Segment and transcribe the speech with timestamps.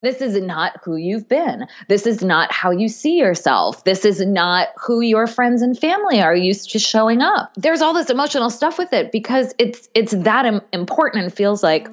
[0.00, 1.66] This is not who you've been.
[1.88, 3.82] This is not how you see yourself.
[3.82, 7.50] This is not who your friends and family are used to showing up.
[7.56, 11.92] There's all this emotional stuff with it because it's it's that important and feels like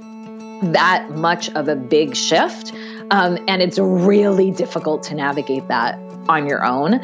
[0.71, 2.73] that much of a big shift.
[3.10, 5.96] Um, and it's really difficult to navigate that
[6.29, 7.01] on your own.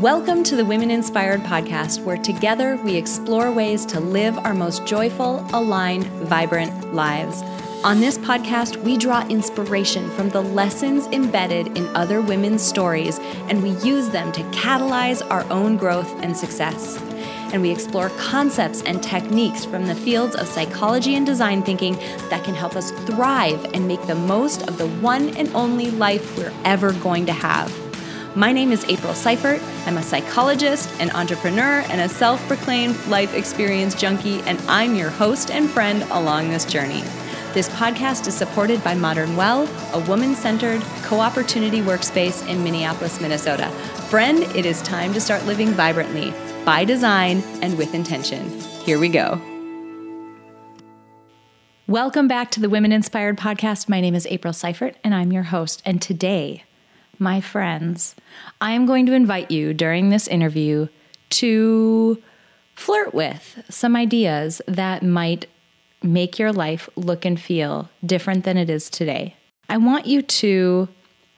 [0.00, 4.84] Welcome to the Women Inspired podcast, where together we explore ways to live our most
[4.84, 7.40] joyful, aligned, vibrant lives.
[7.84, 13.62] On this podcast, we draw inspiration from the lessons embedded in other women's stories, and
[13.62, 17.00] we use them to catalyze our own growth and success.
[17.52, 21.94] And we explore concepts and techniques from the fields of psychology and design thinking
[22.28, 26.36] that can help us thrive and make the most of the one and only life
[26.36, 27.72] we're ever going to have.
[28.34, 29.62] My name is April Seifert.
[29.86, 35.10] I'm a psychologist, an entrepreneur, and a self proclaimed life experience junkie, and I'm your
[35.10, 37.04] host and friend along this journey.
[37.56, 43.18] This podcast is supported by Modern Well, a woman centered co opportunity workspace in Minneapolis,
[43.18, 43.70] Minnesota.
[44.10, 46.34] Friend, it is time to start living vibrantly,
[46.66, 48.46] by design, and with intention.
[48.84, 49.40] Here we go.
[51.86, 53.88] Welcome back to the Women Inspired Podcast.
[53.88, 55.80] My name is April Seifert, and I'm your host.
[55.86, 56.64] And today,
[57.18, 58.16] my friends,
[58.60, 60.88] I am going to invite you during this interview
[61.30, 62.22] to
[62.74, 65.46] flirt with some ideas that might
[66.02, 69.36] make your life look and feel different than it is today.
[69.68, 70.88] I want you to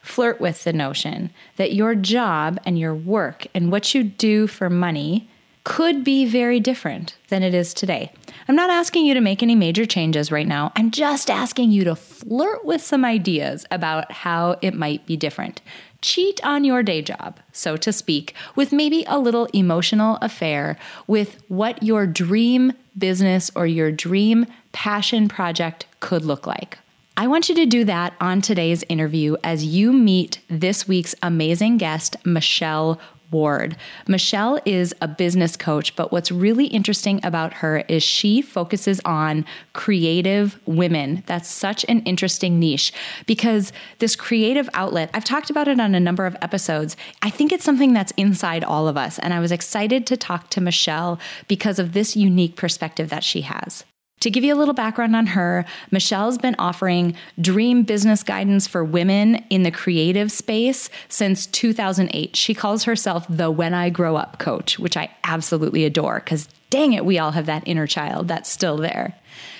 [0.02, 4.70] flirt with the notion that your job and your work and what you do for
[4.70, 5.28] money
[5.64, 8.10] could be very different than it is today.
[8.48, 10.72] I'm not asking you to make any major changes right now.
[10.76, 15.60] I'm just asking you to flirt with some ideas about how it might be different.
[16.00, 21.42] Cheat on your day job, so to speak, with maybe a little emotional affair with
[21.48, 26.78] what your dream business or your dream passion project could look like.
[27.16, 31.78] I want you to do that on today's interview as you meet this week's amazing
[31.78, 33.76] guest, Michelle Ward.
[34.06, 39.44] Michelle is a business coach, but what's really interesting about her is she focuses on
[39.72, 41.22] creative women.
[41.26, 42.92] That's such an interesting niche
[43.26, 46.96] because this creative outlet, I've talked about it on a number of episodes.
[47.22, 49.18] I think it's something that's inside all of us.
[49.18, 53.42] And I was excited to talk to Michelle because of this unique perspective that she
[53.42, 53.84] has.
[54.20, 58.84] To give you a little background on her, Michelle's been offering dream business guidance for
[58.84, 62.34] women in the creative space since 2008.
[62.34, 66.92] She calls herself the When I Grow Up coach, which I absolutely adore because dang
[66.92, 69.16] it, we all have that inner child that's still there.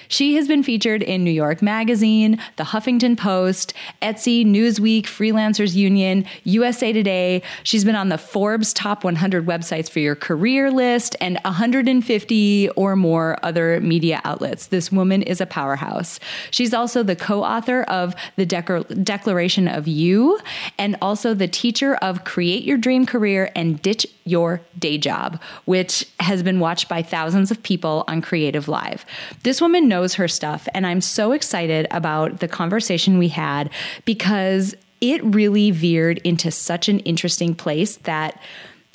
[0.09, 6.25] She has been featured in New York Magazine, The Huffington Post, Etsy, Newsweek, Freelancers Union,
[6.45, 7.43] USA Today.
[7.63, 12.97] She's been on the Forbes Top 100 websites for your career list and 150 or
[12.97, 14.69] more other media outlets.
[14.69, 16.19] This woman is a powerhouse.
[16.51, 20.41] She's also the co author of The Declaration of You
[20.79, 26.07] and also the teacher of Create Your Dream Career and Ditch Your Day Job, which
[26.21, 29.05] has been watched by thousands of people on Creative Live.
[29.43, 30.69] This woman knows her stuff.
[30.75, 33.71] And I'm so excited about the conversation we had
[34.05, 38.41] because it really veered into such an interesting place that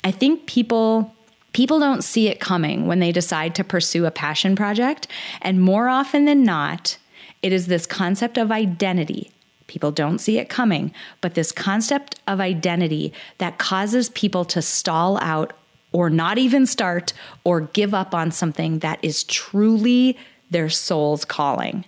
[0.02, 1.14] I think people
[1.52, 5.06] people don't see it coming when they decide to pursue a passion project
[5.40, 6.98] and more often than not
[7.42, 9.30] it is this concept of identity
[9.66, 15.18] People don't see it coming, but this concept of identity that causes people to stall
[15.20, 15.52] out
[15.92, 17.12] or not even start
[17.44, 20.18] or give up on something that is truly
[20.50, 21.84] their soul's calling.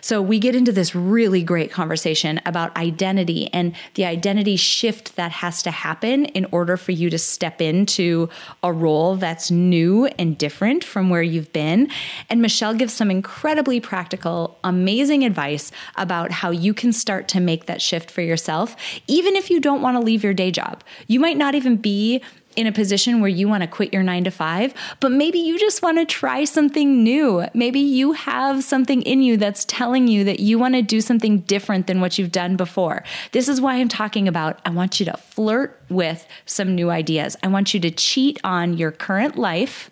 [0.00, 5.32] So we get into this really great conversation about identity and the identity shift that
[5.32, 8.28] has to happen in order for you to step into
[8.62, 11.90] a role that's new and different from where you've been.
[12.28, 17.66] And Michelle gives some incredibly practical, amazing advice about how you can start to make
[17.66, 18.76] that shift for yourself,
[19.06, 20.82] even if you don't want to leave your day job.
[21.06, 22.22] You might not even be
[22.58, 25.56] in a position where you want to quit your nine to five, but maybe you
[25.60, 27.46] just want to try something new.
[27.54, 31.38] Maybe you have something in you that's telling you that you want to do something
[31.42, 33.04] different than what you've done before.
[33.30, 37.36] This is why I'm talking about I want you to flirt with some new ideas.
[37.44, 39.88] I want you to cheat on your current life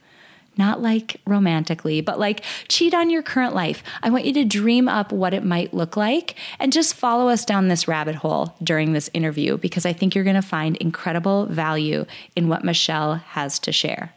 [0.58, 3.82] not like romantically, but like cheat on your current life.
[4.02, 7.44] I want you to dream up what it might look like and just follow us
[7.44, 11.46] down this rabbit hole during this interview because I think you're going to find incredible
[11.46, 14.12] value in what Michelle has to share.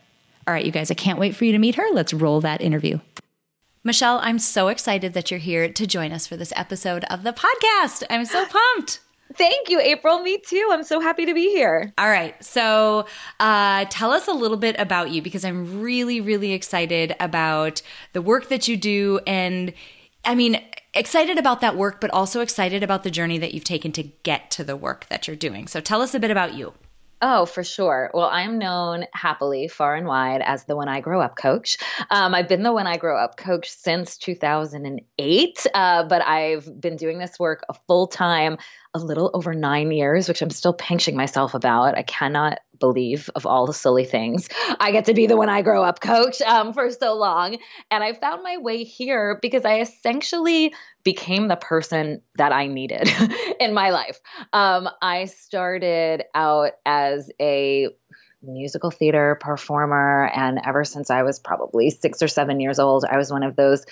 [0.48, 1.86] All right, you guys, I can't wait for you to meet her.
[1.94, 3.00] Let's roll that interview.
[3.84, 7.32] Michelle, I'm so excited that you're here to join us for this episode of the
[7.32, 8.04] podcast.
[8.10, 9.00] I'm so pumped.
[9.36, 10.20] Thank you, April.
[10.20, 10.70] Me too.
[10.72, 11.94] I'm so happy to be here.
[11.98, 12.42] All right.
[12.44, 13.06] So,
[13.40, 17.82] uh, tell us a little bit about you because I'm really, really excited about
[18.14, 19.20] the work that you do.
[19.28, 19.74] And
[20.26, 20.62] I mean,
[20.94, 24.50] excited about that work, but also excited about the journey that you've taken to get
[24.52, 25.68] to the work that you're doing.
[25.68, 26.74] So tell us a bit about you.
[27.22, 28.12] Oh, for sure.
[28.14, 31.78] Well, I'm known happily far and wide as the When I Grow Up coach.
[32.10, 36.96] Um, I've been the When I Grow Up coach since 2008, uh, but I've been
[36.96, 38.58] doing this work a full time
[38.94, 41.98] a little over nine years, which I'm still pinching myself about.
[41.98, 44.50] I cannot believe of all the silly things
[44.80, 47.58] I get to be the when I grow up coach um, for so long.
[47.92, 50.74] And I found my way here because I essentially
[51.04, 53.10] became the person that I needed
[53.60, 54.20] in my life.
[54.54, 57.90] Um, I started out as a
[58.42, 60.30] musical theater performer.
[60.34, 63.56] And ever since I was probably six or seven years old, I was one of
[63.56, 63.86] those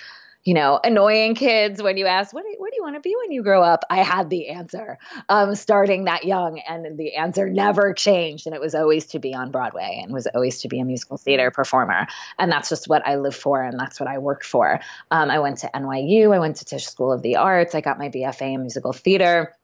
[0.48, 3.14] you know, annoying kids when you ask, what do, what do you want to be
[3.20, 3.84] when you grow up?
[3.90, 4.96] I had the answer
[5.28, 8.46] um, starting that young, and the answer never changed.
[8.46, 11.18] And it was always to be on Broadway and was always to be a musical
[11.18, 12.06] theater performer.
[12.38, 14.80] And that's just what I live for, and that's what I worked for.
[15.10, 17.98] Um, I went to NYU, I went to Tisch School of the Arts, I got
[17.98, 19.54] my BFA in musical theater.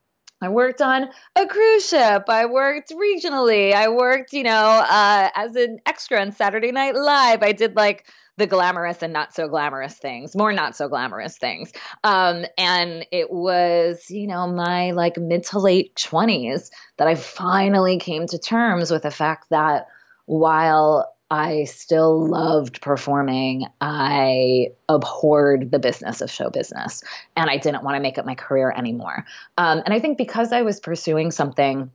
[0.43, 2.25] I worked on a cruise ship.
[2.29, 3.73] I worked regionally.
[3.73, 7.43] I worked, you know, uh, as an extra on Saturday Night Live.
[7.43, 8.05] I did like
[8.37, 11.73] the glamorous and not so glamorous things, more not so glamorous things.
[12.03, 17.99] Um, and it was, you know, my like mid to late 20s that I finally
[17.99, 19.87] came to terms with the fact that
[20.27, 23.67] while I still loved performing.
[23.81, 27.03] I abhorred the business of show business
[27.35, 29.25] and I didn't want to make it my career anymore.
[29.57, 31.91] Um, and I think because I was pursuing something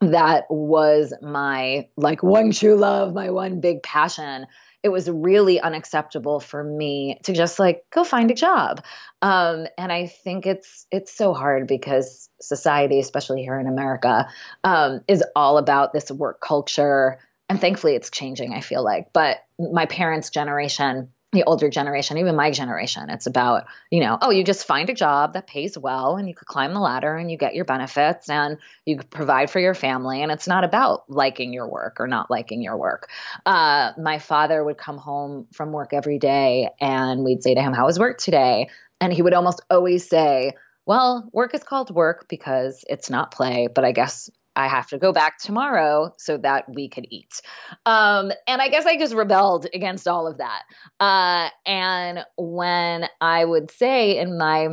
[0.00, 4.46] that was my like one true love, my one big passion,
[4.82, 8.84] it was really unacceptable for me to just like go find a job.
[9.22, 14.28] Um, and I think it's it's so hard because society, especially here in America,
[14.62, 17.18] um, is all about this work culture.
[17.48, 18.54] And thankfully, it's changing.
[18.54, 23.66] I feel like, but my parents' generation the older generation, even my generation, it's about,
[23.90, 26.72] you know, oh, you just find a job that pays well and you could climb
[26.72, 30.22] the ladder and you get your benefits and you provide for your family.
[30.22, 33.10] And it's not about liking your work or not liking your work.
[33.44, 37.74] Uh, my father would come home from work every day and we'd say to him,
[37.74, 38.70] How was work today?
[39.00, 40.54] And he would almost always say,
[40.88, 44.98] well, work is called work because it's not play, but I guess I have to
[44.98, 47.40] go back tomorrow so that we could eat.
[47.86, 50.64] Um, and I guess I just rebelled against all of that.
[50.98, 54.70] Uh, and when I would say in my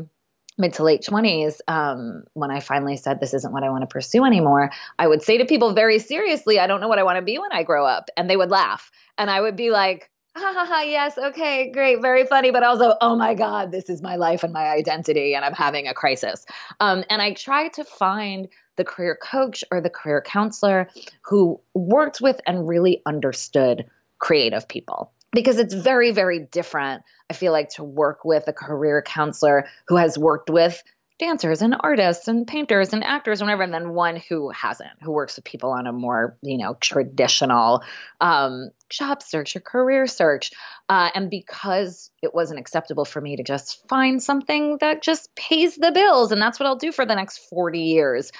[0.57, 3.87] mid to late 20s, um, when I finally said, This isn't what I want to
[3.87, 7.17] pursue anymore, I would say to people very seriously, I don't know what I want
[7.17, 8.09] to be when I grow up.
[8.17, 8.89] And they would laugh.
[9.19, 12.95] And I would be like, ha ha ha, yes, okay, great, very funny, but also,
[13.01, 16.45] oh my God, this is my life and my identity, and I'm having a crisis.
[16.81, 20.89] Um, and I tried to find the career coach or the career counselor
[21.23, 23.85] who worked with and really understood
[24.19, 25.11] creative people.
[25.31, 29.97] Because it's very very different i feel like to work with a career counselor who
[29.97, 30.81] has worked with
[31.17, 35.11] dancers and artists and painters and actors and whatever and then one who hasn't who
[35.11, 37.83] works with people on a more you know traditional
[38.19, 40.51] um, job search or career search.
[40.87, 45.75] Uh, and because it wasn't acceptable for me to just find something that just pays
[45.75, 48.31] the bills and that's what i'll do for the next 40 years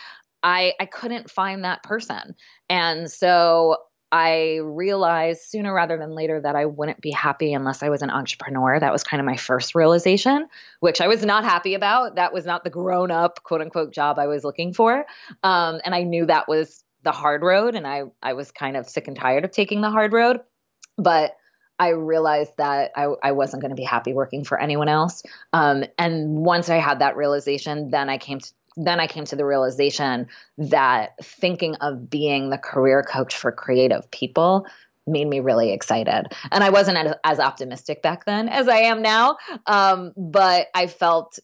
[0.46, 2.36] I I couldn't find that person.
[2.70, 3.78] And so
[4.12, 8.12] I realized sooner rather than later that I wouldn't be happy unless I was an
[8.12, 8.80] entrepreneur.
[8.80, 10.48] That was kind of my first realization,
[10.80, 12.16] which I was not happy about.
[12.16, 15.06] That was not the grown up, quote unquote, job I was looking for.
[15.44, 17.76] Um, and I knew that was the hard road.
[17.76, 20.40] And I, I was kind of sick and tired of taking the hard road.
[20.98, 21.36] But
[21.78, 25.24] I realized that I, I wasn't going to be happy working for anyone else.
[25.52, 29.36] Um, and once I had that realization, then I came to then I came to
[29.36, 30.28] the realization
[30.58, 34.66] that thinking of being the career coach for creative people
[35.08, 36.28] made me really excited.
[36.52, 41.38] And I wasn't as, optimistic back then as I am now, um, but I felt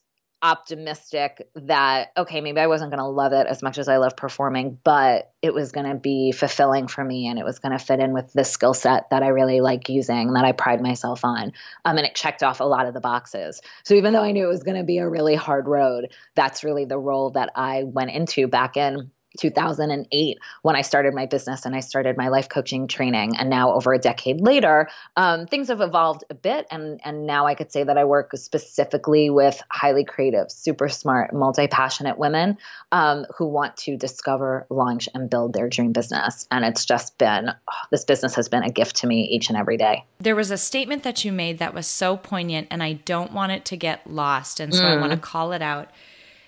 [0.43, 4.17] optimistic that okay maybe i wasn't going to love it as much as i love
[4.17, 7.83] performing but it was going to be fulfilling for me and it was going to
[7.83, 11.23] fit in with the skill set that i really like using that i pride myself
[11.23, 11.53] on
[11.85, 13.61] um, and it checked off a lot of the boxes.
[13.83, 16.63] So even though i knew it was going to be a really hard road that's
[16.63, 21.65] really the role that i went into back in 2008 when I started my business
[21.65, 23.37] and I started my life coaching training.
[23.37, 26.67] And now, over a decade later, um, things have evolved a bit.
[26.71, 31.33] And, and now I could say that I work specifically with highly creative, super smart,
[31.33, 32.57] multi passionate women
[32.91, 36.47] um, who want to discover, launch, and build their dream business.
[36.51, 39.57] And it's just been, oh, this business has been a gift to me each and
[39.57, 40.05] every day.
[40.19, 43.51] There was a statement that you made that was so poignant, and I don't want
[43.51, 44.59] it to get lost.
[44.59, 44.97] And so mm.
[44.97, 45.89] I want to call it out.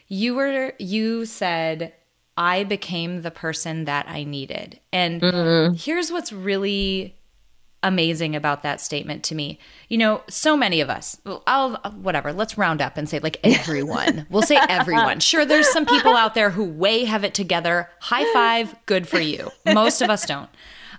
[0.07, 1.93] You were, you said,
[2.37, 4.79] I became the person that I needed.
[4.91, 5.75] And mm-hmm.
[5.75, 7.15] here's what's really
[7.83, 9.59] amazing about that statement to me.
[9.89, 14.25] You know, so many of us, I'll, whatever, let's round up and say like everyone.
[14.29, 15.19] we'll say everyone.
[15.33, 17.89] Sure, there's some people out there who way have it together.
[17.99, 19.49] High five, good for you.
[19.65, 20.49] Most of us don't.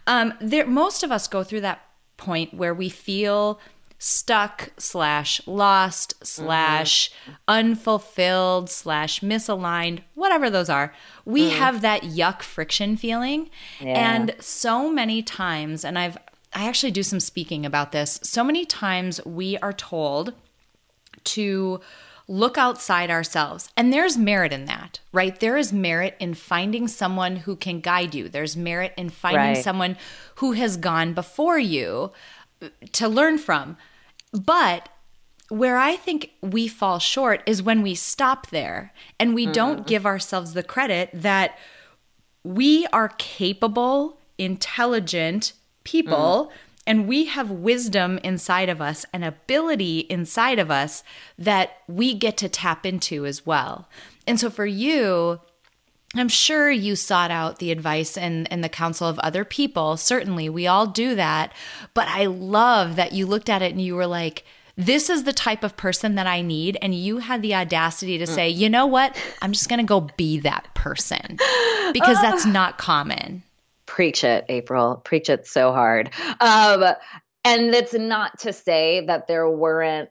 [0.06, 1.80] Um, there, most of us go through that
[2.16, 3.58] point where we feel
[3.98, 7.10] stuck slash lost slash
[7.48, 10.92] unfulfilled slash misaligned whatever those are
[11.24, 11.56] we mm.
[11.56, 13.48] have that yuck friction feeling
[13.80, 14.14] yeah.
[14.14, 16.18] and so many times and i've
[16.52, 20.34] i actually do some speaking about this so many times we are told
[21.22, 21.80] to
[22.26, 23.68] look outside ourselves.
[23.76, 25.38] And there's merit in that, right?
[25.38, 28.28] There is merit in finding someone who can guide you.
[28.28, 29.64] There's merit in finding right.
[29.64, 29.96] someone
[30.36, 32.12] who has gone before you
[32.92, 33.76] to learn from.
[34.33, 34.88] But
[35.49, 39.52] where I think we fall short is when we stop there and we mm-hmm.
[39.52, 41.59] don't give ourselves the credit that
[42.42, 45.52] we are capable, intelligent
[45.85, 46.50] people.
[46.50, 46.56] Mm.
[46.87, 51.02] And we have wisdom inside of us and ability inside of us
[51.38, 53.88] that we get to tap into as well.
[54.26, 55.40] And so for you,
[56.14, 59.97] I'm sure you sought out the advice and, and the counsel of other people.
[59.97, 61.52] Certainly, we all do that.
[61.92, 64.44] But I love that you looked at it and you were like,
[64.76, 66.76] this is the type of person that I need.
[66.83, 68.35] And you had the audacity to mm.
[68.35, 69.16] say, you know what?
[69.42, 71.38] I'm just going to go be that person
[71.92, 73.42] because that's not common.
[73.87, 74.97] Preach it, April.
[75.04, 76.11] Preach it so hard.
[76.40, 76.85] Um,
[77.44, 80.09] and it's not to say that there weren't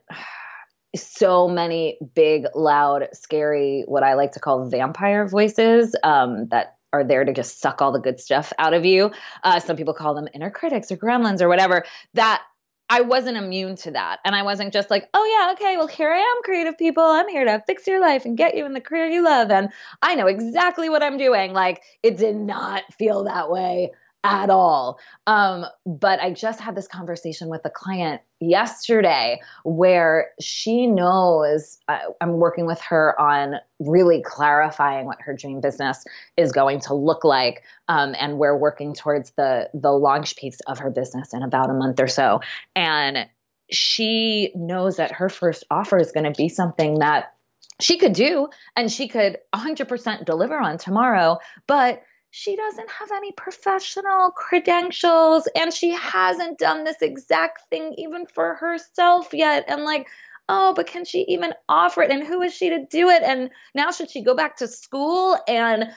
[0.94, 7.04] so many big, loud, scary, what I like to call vampire voices um, that are
[7.04, 9.10] there to just suck all the good stuff out of you.
[9.42, 11.84] Uh, some people call them inner critics or gremlins or whatever.
[12.14, 12.42] That
[12.88, 14.20] I wasn't immune to that.
[14.24, 17.02] And I wasn't just like, oh, yeah, okay, well, here I am, creative people.
[17.02, 19.50] I'm here to fix your life and get you in the career you love.
[19.50, 19.70] And
[20.02, 21.52] I know exactly what I'm doing.
[21.52, 23.90] Like, it did not feel that way
[24.24, 24.98] at all.
[25.26, 31.98] Um, but I just had this conversation with a client yesterday where she knows uh,
[32.20, 36.04] I'm working with her on really clarifying what her dream business
[36.38, 37.62] is going to look like.
[37.86, 41.74] Um, and we're working towards the the launch piece of her business in about a
[41.74, 42.40] month or so.
[42.74, 43.28] And
[43.70, 47.34] she knows that her first offer is going to be something that
[47.80, 52.02] she could do and she could 100% deliver on tomorrow, but
[52.36, 58.56] she doesn't have any professional credentials and she hasn't done this exact thing even for
[58.56, 59.64] herself yet.
[59.68, 60.08] And like,
[60.48, 62.10] oh, but can she even offer it?
[62.10, 63.22] And who is she to do it?
[63.22, 65.38] And now should she go back to school?
[65.46, 65.92] And,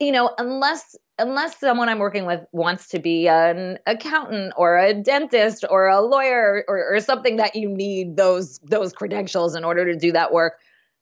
[0.00, 4.94] you know, unless unless someone I'm working with wants to be an accountant or a
[4.94, 9.84] dentist or a lawyer or, or something that you need those those credentials in order
[9.92, 10.54] to do that work,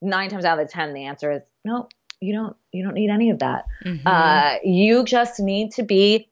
[0.03, 1.89] nine times out of ten the answer is no,
[2.21, 3.65] you don't you don't need any of that.
[3.85, 4.07] Mm-hmm.
[4.07, 6.29] Uh, you just need to be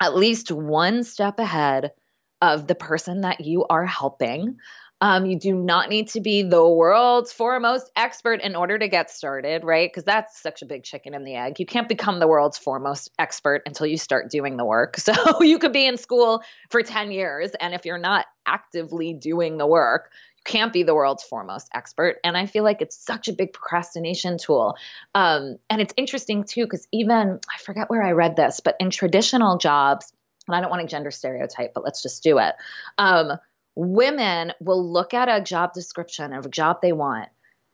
[0.00, 1.92] at least one step ahead
[2.40, 4.56] of the person that you are helping.
[5.00, 9.10] Um, you do not need to be the world's foremost expert in order to get
[9.10, 9.90] started, right?
[9.90, 11.58] Because that's such a big chicken and the egg.
[11.58, 14.96] You can't become the world's foremost expert until you start doing the work.
[15.04, 19.58] So you could be in school for 10 years, and if you're not actively doing
[19.58, 20.10] the work,
[20.44, 22.18] can't be the world's foremost expert.
[22.22, 24.76] And I feel like it's such a big procrastination tool.
[25.14, 28.90] Um, and it's interesting too, because even, I forget where I read this, but in
[28.90, 30.12] traditional jobs,
[30.46, 32.54] and I don't want to gender stereotype, but let's just do it.
[32.98, 33.32] Um,
[33.74, 37.28] women will look at a job description of a job they want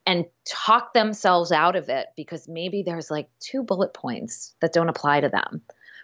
[0.06, 4.88] and talk themselves out of it because maybe there's like two bullet points that don't
[4.88, 5.62] apply to them.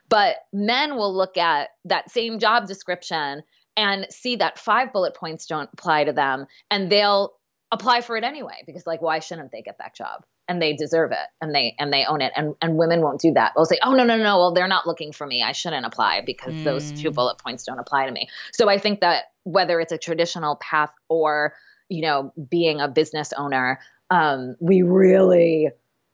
[0.09, 3.43] But men will look at that same job description
[3.77, 7.33] and see that five bullet points don't apply to them and they'll
[7.73, 11.11] apply for it anyway because like why shouldn't they get that job and they deserve
[11.11, 13.79] it and they and they own it and and women won't do that they'll say
[13.83, 16.65] oh no no no well they're not looking for me i shouldn't apply because mm.
[16.65, 17.15] those two mm.
[17.15, 20.93] bullet points don't apply to me so i think that whether it's a traditional path
[21.09, 21.55] or
[21.89, 25.69] you know being a business owner um, we really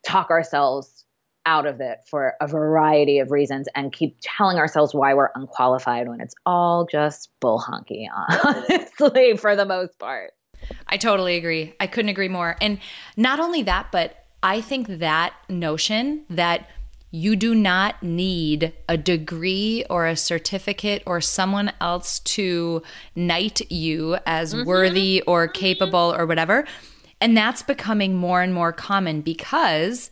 [0.06, 1.04] talk ourselves
[1.46, 6.08] out of it for a variety of reasons and keep telling ourselves why we're unqualified
[6.08, 8.06] when it's all just bull honky,
[8.44, 10.32] honestly, for the most part.
[10.86, 11.74] I totally agree.
[11.80, 12.56] I couldn't agree more.
[12.60, 12.78] And
[13.16, 16.68] not only that, but I think that notion that
[17.10, 22.82] you do not need a degree or a certificate or someone else to
[23.14, 24.66] knight you as mm-hmm.
[24.66, 26.64] worthy or capable or whatever.
[27.20, 30.10] And that's becoming more and more common because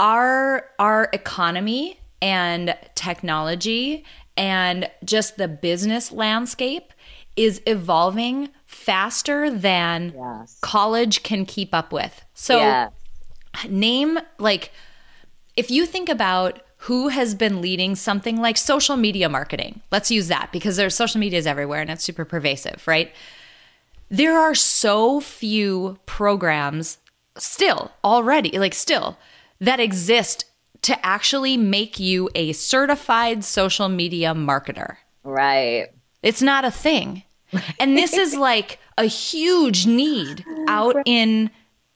[0.00, 4.04] our our economy and technology
[4.36, 6.92] and just the business landscape
[7.36, 10.58] is evolving faster than yes.
[10.60, 12.24] college can keep up with.
[12.34, 12.92] So yes.
[13.68, 14.72] name like
[15.56, 19.80] if you think about who has been leading something like social media marketing.
[19.90, 23.10] Let's use that because there's social media is everywhere and it's super pervasive, right?
[24.10, 26.98] There are so few programs
[27.38, 29.16] still already, like still,
[29.60, 30.44] that exist
[30.82, 34.96] to actually make you a certified social media marketer.
[35.22, 35.88] Right.
[36.22, 37.22] It's not a thing.
[37.78, 41.50] And this is like a huge need out in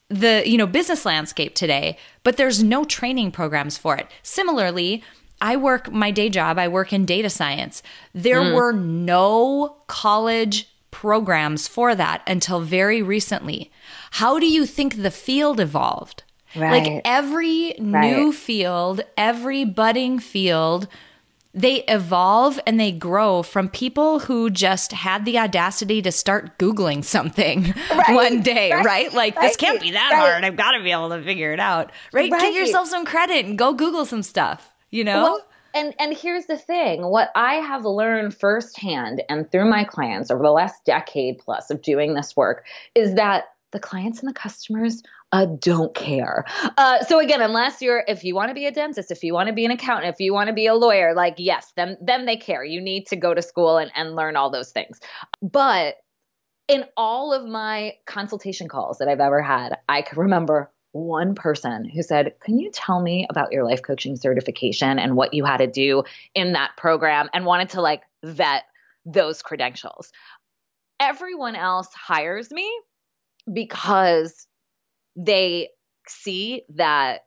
[0.09, 4.07] the, you know, business landscape today, but there's no training programs for it.
[4.23, 5.03] Similarly,
[5.41, 7.83] I work my day job, I work in data science.
[8.13, 8.55] There mm.
[8.55, 13.71] were no college programs for that until very recently.
[14.11, 16.23] How do you think the field evolved?
[16.55, 16.83] Right.
[16.83, 18.15] Like every right.
[18.15, 20.87] new field, every budding field
[21.53, 27.03] they evolve and they grow from people who just had the audacity to start Googling
[27.03, 29.11] something right, one day, right?
[29.11, 30.45] Like, this can't be that hard.
[30.45, 32.31] I've got to be able to figure it out, right?
[32.31, 35.23] Give yourself some credit and go Google some stuff, you know?
[35.23, 40.31] Well, and and here's the thing what i have learned firsthand and through my clients
[40.31, 42.65] over the last decade plus of doing this work
[42.95, 46.45] is that the clients and the customers uh, don't care.
[46.77, 49.47] Uh, so again, unless you're, if you want to be a dentist, if you want
[49.47, 52.25] to be an accountant, if you want to be a lawyer, like yes, then then
[52.25, 52.63] they care.
[52.63, 54.99] You need to go to school and, and learn all those things.
[55.41, 55.95] But
[56.67, 61.85] in all of my consultation calls that I've ever had, I can remember one person
[61.85, 65.57] who said, Can you tell me about your life coaching certification and what you had
[65.57, 68.63] to do in that program and wanted to like vet
[69.05, 70.11] those credentials?
[70.99, 72.69] Everyone else hires me
[73.51, 74.47] because
[75.19, 75.69] they
[76.07, 77.21] see that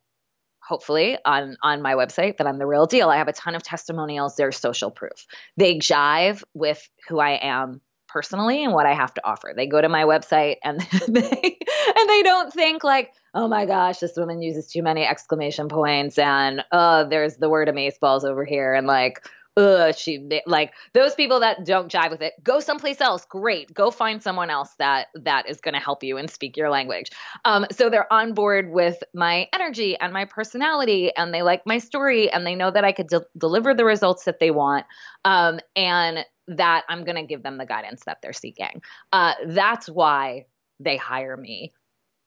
[0.67, 3.11] hopefully on on my website that I'm the real deal.
[3.11, 5.27] I have a ton of testimonials, they're social proof.
[5.57, 9.53] They jive with who I am personally and what I have to offer.
[9.55, 11.59] They go to my website and they
[11.97, 16.19] and they don't think like, "Oh my gosh, this woman uses too many exclamation points
[16.19, 21.41] and oh, there's the word amazeballs over here and like ugh, she like those people
[21.41, 22.35] that don't jive with it.
[22.43, 23.25] Go someplace else.
[23.27, 23.73] Great.
[23.73, 27.11] Go find someone else that that is going to help you and speak your language.
[27.45, 31.79] Um, so they're on board with my energy and my personality, and they like my
[31.79, 34.87] story, and they know that I could de- deliver the results that they want,
[35.25, 38.83] um, and that I'm going to give them the guidance that they're seeking.
[39.13, 40.47] Uh, that's why
[40.81, 41.73] they hire me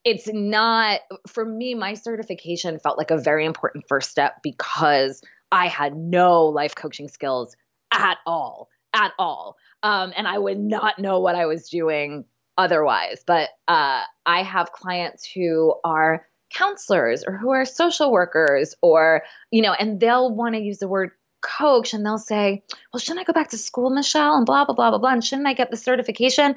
[0.05, 5.67] it's not for me my certification felt like a very important first step because I
[5.67, 7.55] had no life coaching skills
[7.91, 9.57] at all, at all.
[9.83, 12.25] Um, and I would not know what I was doing
[12.57, 13.23] otherwise.
[13.25, 19.61] But uh, I have clients who are counselors or who are social workers or, you
[19.61, 23.23] know, and they'll want to use the word coach and they'll say, well, shouldn't I
[23.23, 24.35] go back to school, Michelle?
[24.35, 25.11] And blah, blah, blah, blah, blah.
[25.11, 26.55] And shouldn't I get the certification?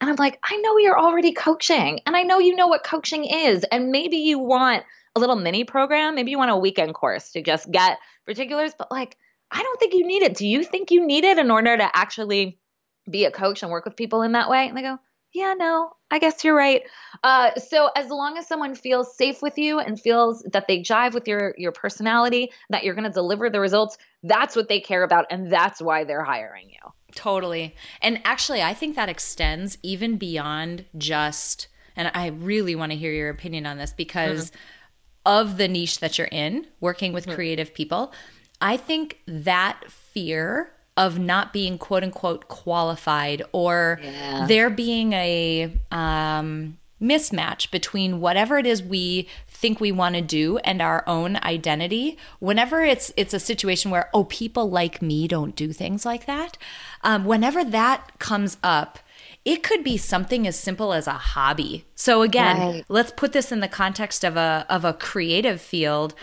[0.00, 3.24] And I'm like, I know you're already coaching and I know you know what coaching
[3.24, 3.64] is.
[3.64, 4.84] And maybe you want
[5.16, 6.14] a little mini program.
[6.14, 9.16] Maybe you want a weekend course to just get particulars, but like,
[9.50, 10.36] I don't think you need it.
[10.36, 12.58] Do you think you need it in order to actually
[13.10, 14.68] be a coach and work with people in that way?
[14.68, 14.98] And they go,
[15.32, 16.82] yeah, no, I guess you're right.
[17.22, 21.14] Uh, so as long as someone feels safe with you and feels that they jive
[21.14, 25.02] with your your personality, that you're going to deliver the results, that's what they care
[25.02, 26.92] about, and that's why they're hiring you.
[27.14, 27.74] Totally.
[28.00, 31.68] And actually, I think that extends even beyond just.
[31.98, 34.50] And I really want to hear your opinion on this because.
[34.50, 34.60] Mm-hmm
[35.26, 38.12] of the niche that you're in, working with creative people,
[38.60, 44.46] I think that fear of not being quote unquote qualified or yeah.
[44.46, 50.56] there being a um, mismatch between whatever it is we think we want to do
[50.58, 55.54] and our own identity whenever it's it's a situation where oh people like me don't
[55.54, 56.56] do things like that
[57.02, 58.98] um, whenever that comes up
[59.46, 61.84] it could be something as simple as a hobby.
[61.94, 62.84] So again, right.
[62.88, 66.14] let's put this in the context of a of a creative field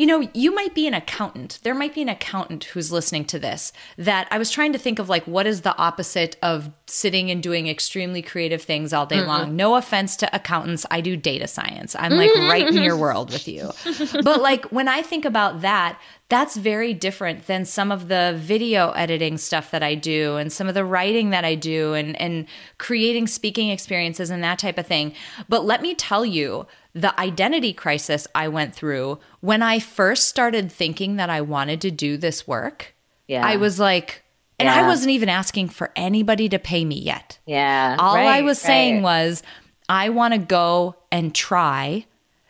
[0.00, 1.58] you know, you might be an accountant.
[1.62, 4.98] There might be an accountant who's listening to this that I was trying to think
[4.98, 9.18] of like what is the opposite of sitting and doing extremely creative things all day
[9.18, 9.28] mm-hmm.
[9.28, 9.56] long.
[9.56, 11.94] No offense to accountants, I do data science.
[11.98, 13.72] I'm like right in your world with you.
[14.22, 18.92] But like when I think about that, that's very different than some of the video
[18.92, 22.46] editing stuff that I do and some of the writing that I do and and
[22.78, 25.12] creating speaking experiences and that type of thing.
[25.48, 30.72] But let me tell you, the identity crisis I went through when I first started
[30.72, 32.94] thinking that I wanted to do this work.
[33.28, 33.46] Yeah.
[33.46, 34.24] I was like,
[34.58, 34.84] and yeah.
[34.84, 37.38] I wasn't even asking for anybody to pay me yet.
[37.46, 37.96] Yeah.
[37.98, 38.66] All right, I was right.
[38.66, 39.42] saying was,
[39.88, 42.06] I want to go and try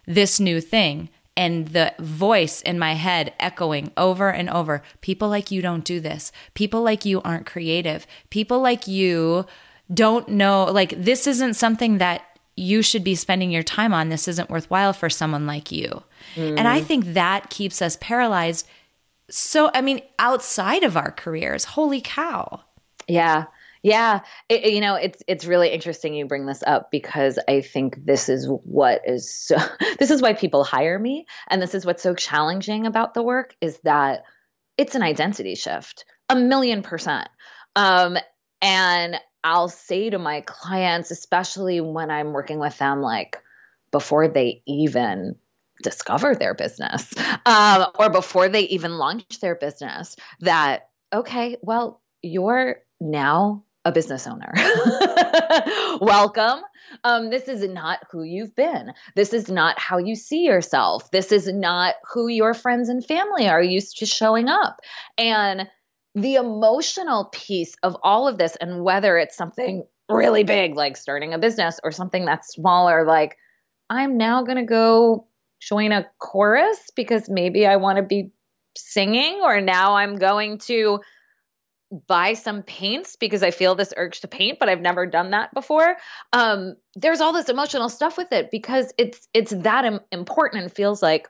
[0.07, 1.11] this new thing.
[1.37, 6.01] And the voice in my head echoing over and over people like you don't do
[6.01, 6.33] this.
[6.53, 8.07] People like you aren't creative.
[8.29, 9.47] People like you
[9.95, 12.23] don't know, like, this isn't something that
[12.61, 14.09] you should be spending your time on.
[14.09, 16.03] This isn't worthwhile for someone like you.
[16.35, 16.59] Mm.
[16.59, 18.67] And I think that keeps us paralyzed
[19.31, 22.61] so, I mean, outside of our careers, holy cow.
[23.09, 23.45] Yeah.
[23.83, 24.21] Yeah,
[24.51, 28.29] it, you know, it's it's really interesting you bring this up because I think this
[28.29, 29.57] is what is so,
[29.99, 33.57] this is why people hire me and this is what's so challenging about the work
[33.63, 34.25] is that
[34.77, 36.05] it's an identity shift.
[36.29, 37.31] A million percent.
[37.75, 38.19] Um
[38.61, 43.39] and I'll say to my clients especially when I'm working with them like
[43.91, 45.37] before they even
[45.83, 47.13] discover their business
[47.47, 54.27] um, or before they even launch their business that okay well you're now a business
[54.27, 54.53] owner.
[56.01, 56.61] Welcome.
[57.05, 58.93] Um, this is not who you've been.
[59.15, 61.11] This is not how you see yourself.
[61.11, 64.81] This is not who your friends and family are used to showing up.
[65.17, 65.69] And
[66.15, 71.35] the emotional piece of all of this, and whether it's something really big like starting
[71.35, 73.37] a business or something that's smaller, like
[73.89, 75.29] I'm now going to go
[75.61, 78.33] join a chorus because maybe I want to be
[78.77, 81.01] singing, or now I'm going to
[82.07, 85.53] buy some paints because I feel this urge to paint, but I've never done that
[85.53, 85.97] before.
[86.33, 90.73] Um, there's all this emotional stuff with it because it's it's that Im- important and
[90.73, 91.29] feels like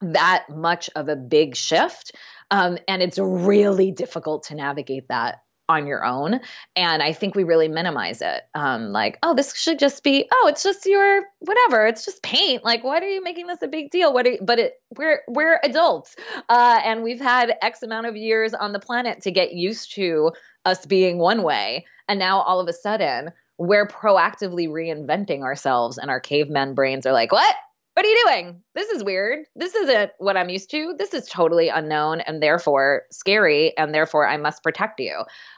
[0.00, 2.12] that much of a big shift,
[2.50, 6.40] um, and it's really difficult to navigate that on your own.
[6.76, 8.42] And I think we really minimize it.
[8.54, 11.86] Um, like, oh, this should just be, oh, it's just your whatever.
[11.86, 12.64] It's just paint.
[12.64, 14.12] Like, why are you making this a big deal?
[14.14, 16.16] What are you, but it, we're we're adults,
[16.48, 20.32] uh, and we've had X amount of years on the planet to get used to
[20.64, 26.10] us being one way, and now all of a sudden we're proactively reinventing ourselves, and
[26.10, 27.54] our caveman brains are like, what?
[27.98, 28.62] What are you doing?
[28.76, 29.46] This is weird.
[29.56, 30.94] This isn't what I'm used to.
[30.96, 35.16] This is totally unknown and therefore scary, and therefore I must protect you.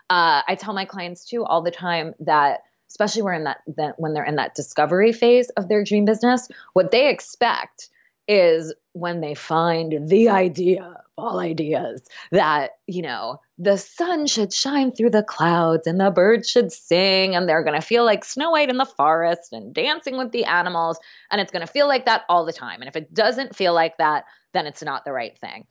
[0.09, 4.01] Uh, I tell my clients too all the time that, especially when in that, that
[4.01, 7.91] when they're in that discovery phase of their dream business, what they expect
[8.27, 12.01] is when they find the idea of all ideas
[12.33, 17.37] that, you know, the sun should shine through the clouds and the birds should sing
[17.37, 20.47] and they're going to feel like Snow White in the forest and dancing with the
[20.47, 20.99] animals.
[21.31, 22.81] And it's going to feel like that all the time.
[22.81, 25.67] And if it doesn't feel like that, then it's not the right thing.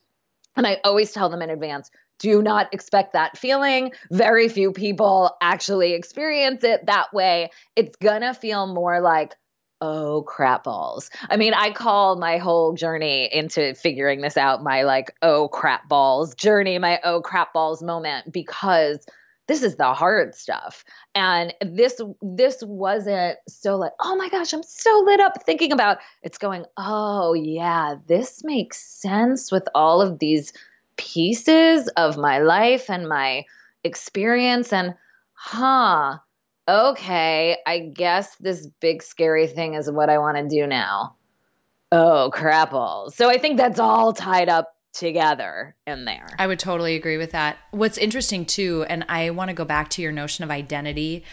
[0.56, 3.94] And I always tell them in advance do not expect that feeling.
[4.12, 7.50] Very few people actually experience it that way.
[7.76, 9.34] It's going to feel more like,
[9.82, 11.10] oh crap balls.
[11.30, 15.88] I mean, I call my whole journey into figuring this out my like, oh crap
[15.88, 19.06] balls journey, my oh crap balls moment because
[19.48, 20.86] this is the hard stuff.
[21.16, 25.98] And this this wasn't so like, oh my gosh, I'm so lit up thinking about
[26.22, 30.54] it's going, oh yeah, this makes sense with all of these
[30.98, 33.46] pieces of my life and my
[33.84, 34.94] experience and
[35.34, 36.20] huh
[36.70, 41.16] okay, I guess this big scary thing is what I want to do now.
[41.92, 43.12] Oh, crapple.
[43.14, 46.28] So I think that's all tied up together in there.
[46.38, 47.58] I would totally agree with that.
[47.72, 51.24] What's interesting too, and I want to go back to your notion of identity.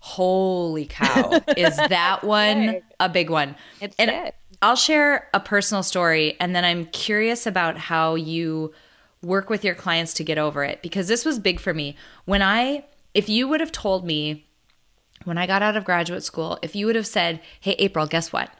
[0.00, 3.56] Holy cow, is that one a big one?
[3.80, 4.34] It's and it.
[4.62, 8.72] I'll share a personal story and then I'm curious about how you
[9.22, 11.96] work with your clients to get over it because this was big for me.
[12.26, 14.46] When I if you would have told me
[15.24, 18.32] when I got out of graduate school, if you would have said, Hey, April, guess
[18.32, 18.50] what?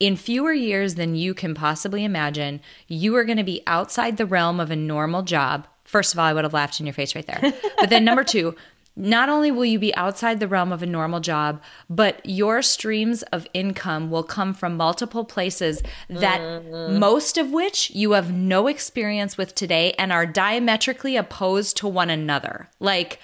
[0.00, 4.26] In fewer years than you can possibly imagine, you are going to be outside the
[4.26, 5.66] realm of a normal job.
[5.84, 7.52] First of all, I would have laughed in your face right there.
[7.78, 8.56] but then, number two,
[8.94, 13.22] not only will you be outside the realm of a normal job, but your streams
[13.24, 16.98] of income will come from multiple places that mm-hmm.
[16.98, 22.10] most of which you have no experience with today and are diametrically opposed to one
[22.10, 22.68] another.
[22.80, 23.18] Like,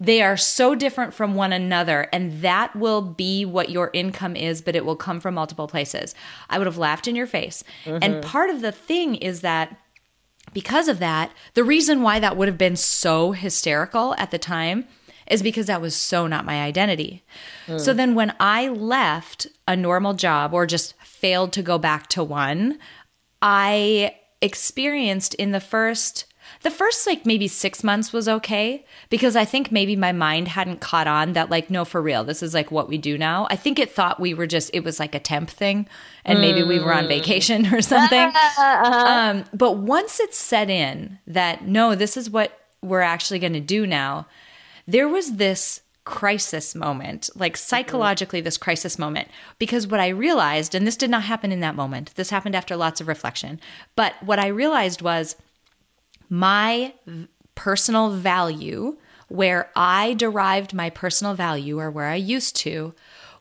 [0.00, 4.60] they are so different from one another, and that will be what your income is,
[4.60, 6.14] but it will come from multiple places.
[6.50, 7.62] I would have laughed in your face.
[7.84, 7.98] Mm-hmm.
[8.02, 9.76] And part of the thing is that
[10.52, 14.86] because of that, the reason why that would have been so hysterical at the time
[15.26, 17.24] is because that was so not my identity.
[17.66, 17.80] Mm.
[17.80, 22.22] So then when I left a normal job or just failed to go back to
[22.22, 22.78] one,
[23.40, 26.26] I experienced in the first
[26.64, 30.80] the first like maybe six months was okay because I think maybe my mind hadn't
[30.80, 33.46] caught on that like no for real this is like what we do now.
[33.50, 35.86] I think it thought we were just it was like a temp thing
[36.24, 37.08] and maybe we were on mm.
[37.08, 38.32] vacation or something.
[38.56, 39.06] Uh-huh.
[39.06, 43.60] Um, but once it set in that no this is what we're actually going to
[43.60, 44.26] do now,
[44.86, 49.28] there was this crisis moment, like psychologically, this crisis moment.
[49.58, 52.76] Because what I realized, and this did not happen in that moment, this happened after
[52.76, 53.60] lots of reflection,
[53.96, 55.36] but what I realized was
[56.34, 56.92] my
[57.54, 58.96] personal value,
[59.28, 62.92] where I derived my personal value, or where I used to,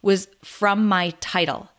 [0.04, 1.70] was from my title.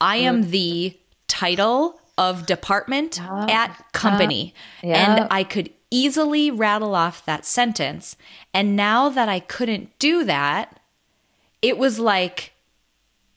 [0.00, 0.50] I am mm.
[0.50, 4.54] the title of department ah, at company.
[4.84, 8.16] Ah, and I could easily rattle off that sentence.
[8.54, 10.78] And now that I couldn't do that,
[11.62, 12.52] it was like,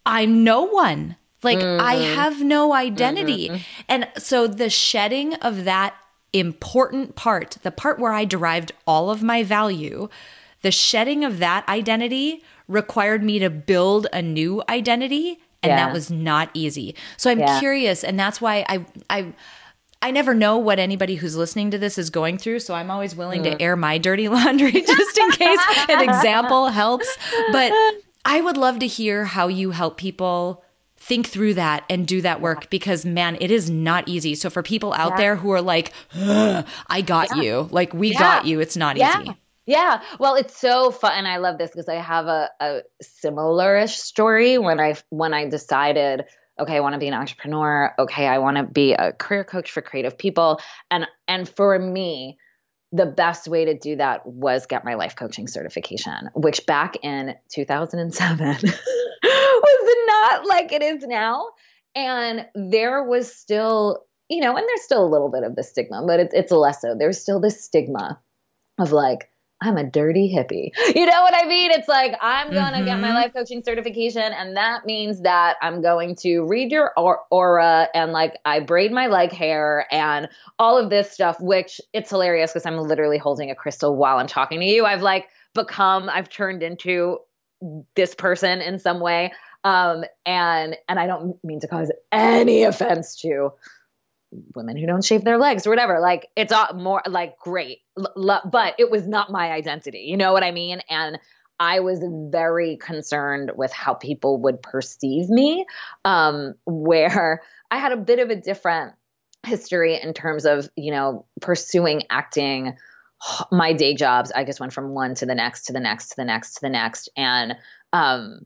[0.06, 1.16] I'm no one.
[1.42, 2.16] Like, I mm-hmm.
[2.16, 3.50] have no identity.
[3.50, 3.62] Mm-hmm.
[3.90, 5.96] And so the shedding of that
[6.34, 10.10] important part, the part where I derived all of my value,
[10.62, 15.40] the shedding of that identity required me to build a new identity.
[15.62, 15.86] And Yeah.
[15.86, 16.96] that was not easy.
[17.16, 17.60] So I'm Yeah.
[17.60, 18.04] curious.
[18.04, 19.34] And that's why I, I,
[20.02, 23.16] I never know what anybody who's listening to this is going through, so I'm always
[23.16, 23.62] willing to mm.
[23.62, 27.18] air my dirty laundry just in case an example helps.
[27.54, 27.72] But
[28.26, 30.64] I would love to hear how you help people
[31.04, 34.36] think through that and do that work because man, it is not easy.
[34.36, 37.68] So for people out there who are like, I got you.
[37.72, 38.62] Like we got you.
[38.62, 39.22] It's not yeah.
[39.22, 39.38] easy.
[39.66, 40.02] Yeah.
[40.20, 41.12] Well, it's so fun.
[41.16, 45.50] And I love this because I have a, a similar-ish story when I when I
[45.50, 46.24] decided,
[46.58, 47.94] okay, I want to be an entrepreneur.
[48.00, 50.62] Okay, I want to be a career coach for creative people.
[50.90, 52.38] And and for me,
[52.94, 57.34] the best way to do that was get my life coaching certification, which back in
[57.50, 61.50] 2007 was not like it is now.
[61.96, 66.04] And there was still, you know, and there's still a little bit of the stigma,
[66.06, 66.96] but it's it's less so.
[66.98, 68.20] There's still this stigma
[68.80, 69.30] of like,
[69.64, 70.72] I'm a dirty hippie.
[70.96, 71.72] You know what I mean?
[71.72, 73.14] It's like, I'm going to get my Mhm.
[73.14, 78.38] life coaching certification, and that means that I'm going to read your aura and like
[78.46, 82.78] I braid my leg hair and all of this stuff, which it's hilarious because I'm
[82.78, 84.86] literally holding a crystal while I'm talking to you.
[84.86, 87.20] I've like become, I've turned into
[87.96, 89.32] this person in some way.
[89.64, 93.54] Um, and and I don't mean to cause any offense to
[94.56, 96.00] women who don't shave their legs or whatever.
[96.00, 100.00] Like it's all more like great, but it was not my identity.
[100.00, 100.82] You know what I mean?
[100.90, 101.20] And
[101.60, 102.00] I was
[102.32, 105.66] very concerned with how people would perceive me,
[106.04, 107.42] um, where
[107.72, 108.94] I had a bit of a different
[109.46, 112.76] history in terms of you know pursuing acting.
[113.52, 116.16] My day jobs, I just went from one to the next, to the next, to
[116.18, 117.56] the next, to the next, and
[117.94, 118.42] um,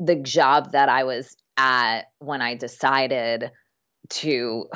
[0.00, 3.50] the job that I was at when I decided
[4.10, 4.68] to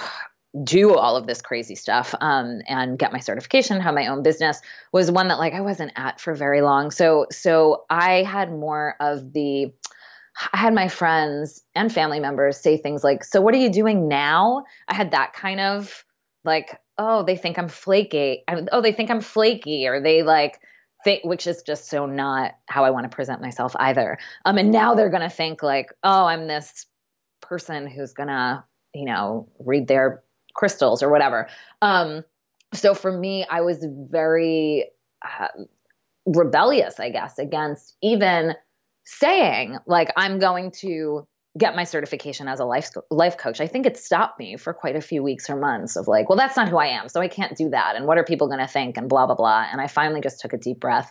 [0.64, 4.60] do all of this crazy stuff um, and get my certification, have my own business
[4.92, 6.90] was one that like I wasn't at for very long.
[6.90, 9.72] So so I had more of the
[10.52, 14.08] I had my friends and family members say things like, "So what are you doing
[14.08, 16.04] now?" I had that kind of
[16.44, 20.60] like, "Oh, they think I'm flaky." Oh, they think I'm flaky or they like
[21.04, 24.18] think which is just so not how I want to present myself either.
[24.44, 26.86] Um and now they're to think like, "Oh, I'm this
[27.40, 30.22] person who's to, you know, read their
[30.58, 31.48] crystals or whatever."
[31.80, 32.24] Um
[32.74, 33.78] so for me, I was
[34.10, 34.90] very
[35.24, 35.48] uh,
[36.26, 38.54] rebellious, I guess, against even
[39.04, 43.60] saying like I'm going to get my certification as a life life coach.
[43.60, 46.36] I think it stopped me for quite a few weeks or months of like, well,
[46.36, 47.96] that's not who I am, so I can't do that.
[47.96, 48.96] And what are people going to think?
[48.96, 49.66] And blah blah blah.
[49.70, 51.10] And I finally just took a deep breath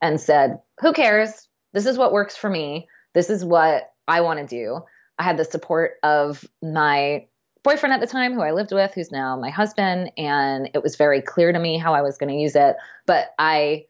[0.00, 1.48] and said, who cares?
[1.72, 2.88] This is what works for me.
[3.14, 4.80] This is what I want to do.
[5.18, 7.26] I had the support of my
[7.62, 10.96] boyfriend at the time who I lived with, who's now my husband, and it was
[10.96, 12.76] very clear to me how I was going to use it.
[13.06, 13.86] But I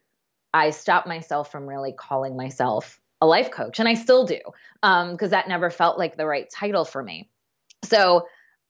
[0.53, 4.39] I stopped myself from really calling myself a life coach, and I still do,
[4.81, 7.29] because um, that never felt like the right title for me.
[7.83, 8.27] So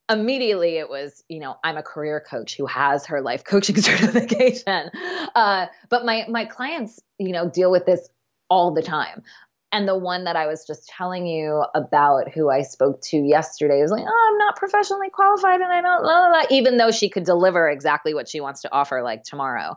[0.09, 4.89] immediately it was, you know, I'm a career coach who has her life coaching certification.
[5.35, 8.09] Uh, but my my clients, you know, deal with this
[8.49, 9.23] all the time.
[9.73, 13.81] And the one that I was just telling you about, who I spoke to yesterday,
[13.81, 16.91] was like, "Oh, I'm not professionally qualified, and I don't." Blah, blah, blah, even though
[16.91, 19.75] she could deliver exactly what she wants to offer, like tomorrow,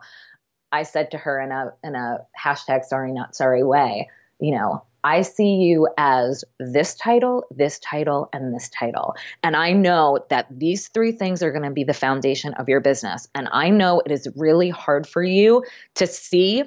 [0.71, 4.83] I said to her in a in a hashtag sorry not sorry way, you know,
[5.03, 9.15] I see you as this title, this title, and this title.
[9.41, 12.81] And I know that these three things are going to be the foundation of your
[12.81, 13.27] business.
[13.33, 15.63] And I know it is really hard for you
[15.95, 16.63] to see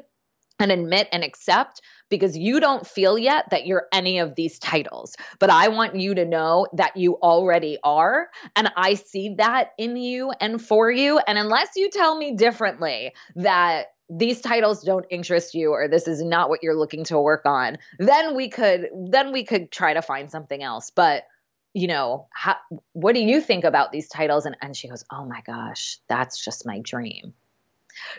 [0.58, 5.16] and admit and accept because you don't feel yet that you're any of these titles.
[5.38, 8.28] But I want you to know that you already are.
[8.56, 11.18] And I see that in you and for you.
[11.18, 16.20] And unless you tell me differently that these titles don't interest you or this is
[16.20, 20.02] not what you're looking to work on, then we could then we could try to
[20.02, 20.90] find something else.
[20.90, 21.24] But
[21.72, 22.56] you know, how,
[22.94, 24.46] what do you think about these titles?
[24.46, 27.32] And and she goes, oh my gosh, that's just my dream.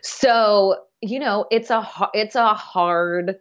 [0.02, 3.40] So you know, it's a it's a hard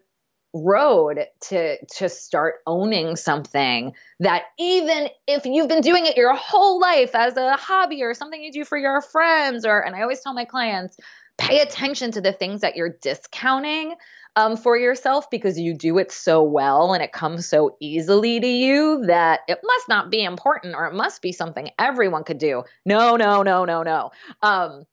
[0.52, 6.80] road to to start owning something that even if you've been doing it your whole
[6.80, 10.20] life as a hobby or something you do for your friends or and I always
[10.20, 10.96] tell my clients
[11.38, 13.94] pay attention to the things that you're discounting
[14.36, 18.46] um, for yourself because you do it so well and it comes so easily to
[18.46, 22.62] you that it must not be important or it must be something everyone could do.
[22.84, 24.10] No, no, no, no, no.
[24.42, 24.84] Um,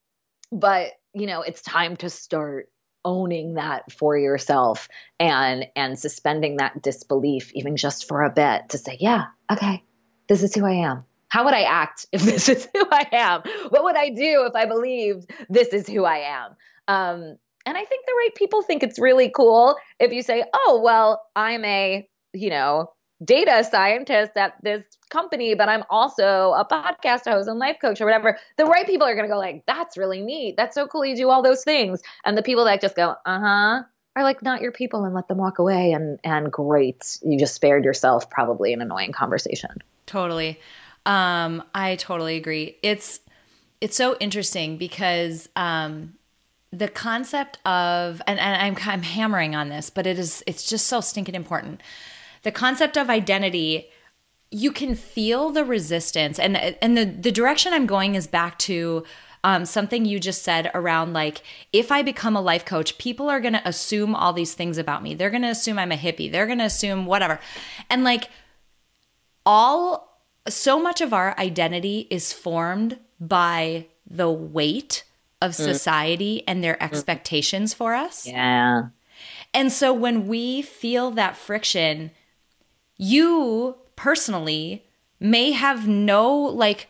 [0.52, 2.70] but you know, it's time to start
[3.08, 8.78] owning that for yourself and and suspending that disbelief even just for a bit to
[8.78, 9.82] say yeah okay
[10.28, 11.06] this is who i am.
[11.30, 13.42] How would i act if this is who i am?
[13.70, 16.56] What would i do if i believed this is who i am?
[16.90, 20.82] Um, and i think the right people think it's really cool if you say oh
[20.84, 22.92] well i'm a you know
[23.24, 28.06] data scientist at this company, but I'm also a podcast host and life coach or
[28.06, 30.56] whatever, the right people are going to go like, that's really neat.
[30.58, 31.06] That's so cool.
[31.06, 32.02] You do all those things.
[32.26, 33.84] And the people that just go, uh huh,
[34.16, 35.92] are like not your people and let them walk away.
[35.94, 37.18] And, and great.
[37.24, 39.72] You just spared yourself probably an annoying conversation.
[40.06, 40.60] Totally.
[41.06, 42.78] Um, I totally agree.
[42.84, 43.20] It's,
[43.82, 46.14] it's so interesting because, um,
[46.74, 50.86] the concept of and, and I'm, I'm hammering on this but it is it's just
[50.86, 51.82] so stinking important
[52.48, 53.90] the concept of identity
[54.52, 56.40] you can feel the resistance.
[56.40, 59.04] And and the the direction i'm going is back to
[59.44, 61.42] um, something you just said around like
[61.74, 65.04] if i become a life coach people are going to assume all these things about
[65.04, 65.14] me.
[65.14, 66.32] They're going to assume i'm a hippie.
[66.32, 67.38] They're going to assume whatever.
[67.90, 68.30] And like
[69.46, 75.04] all so much of our identity is formed by the weight
[75.42, 75.56] of mm.
[75.56, 76.44] society mm.
[76.48, 78.26] and their expectations for us.
[78.26, 78.84] Yeah.
[79.54, 82.12] And so when we feel that friction
[82.98, 84.86] you personally
[85.20, 86.88] may have no like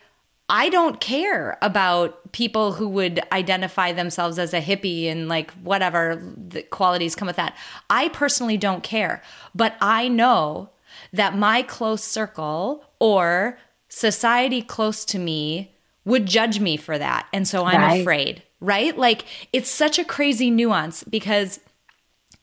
[0.50, 6.22] I don't care about people who would identify themselves as a hippie and like whatever
[6.36, 7.54] the qualities come with that.
[7.90, 9.22] I personally don't care,
[9.54, 10.70] but I know
[11.12, 13.58] that my close circle or
[13.90, 15.74] society close to me
[16.06, 17.26] would judge me for that.
[17.32, 18.00] And so I'm right.
[18.00, 18.96] afraid, right?
[18.96, 21.60] Like it's such a crazy nuance because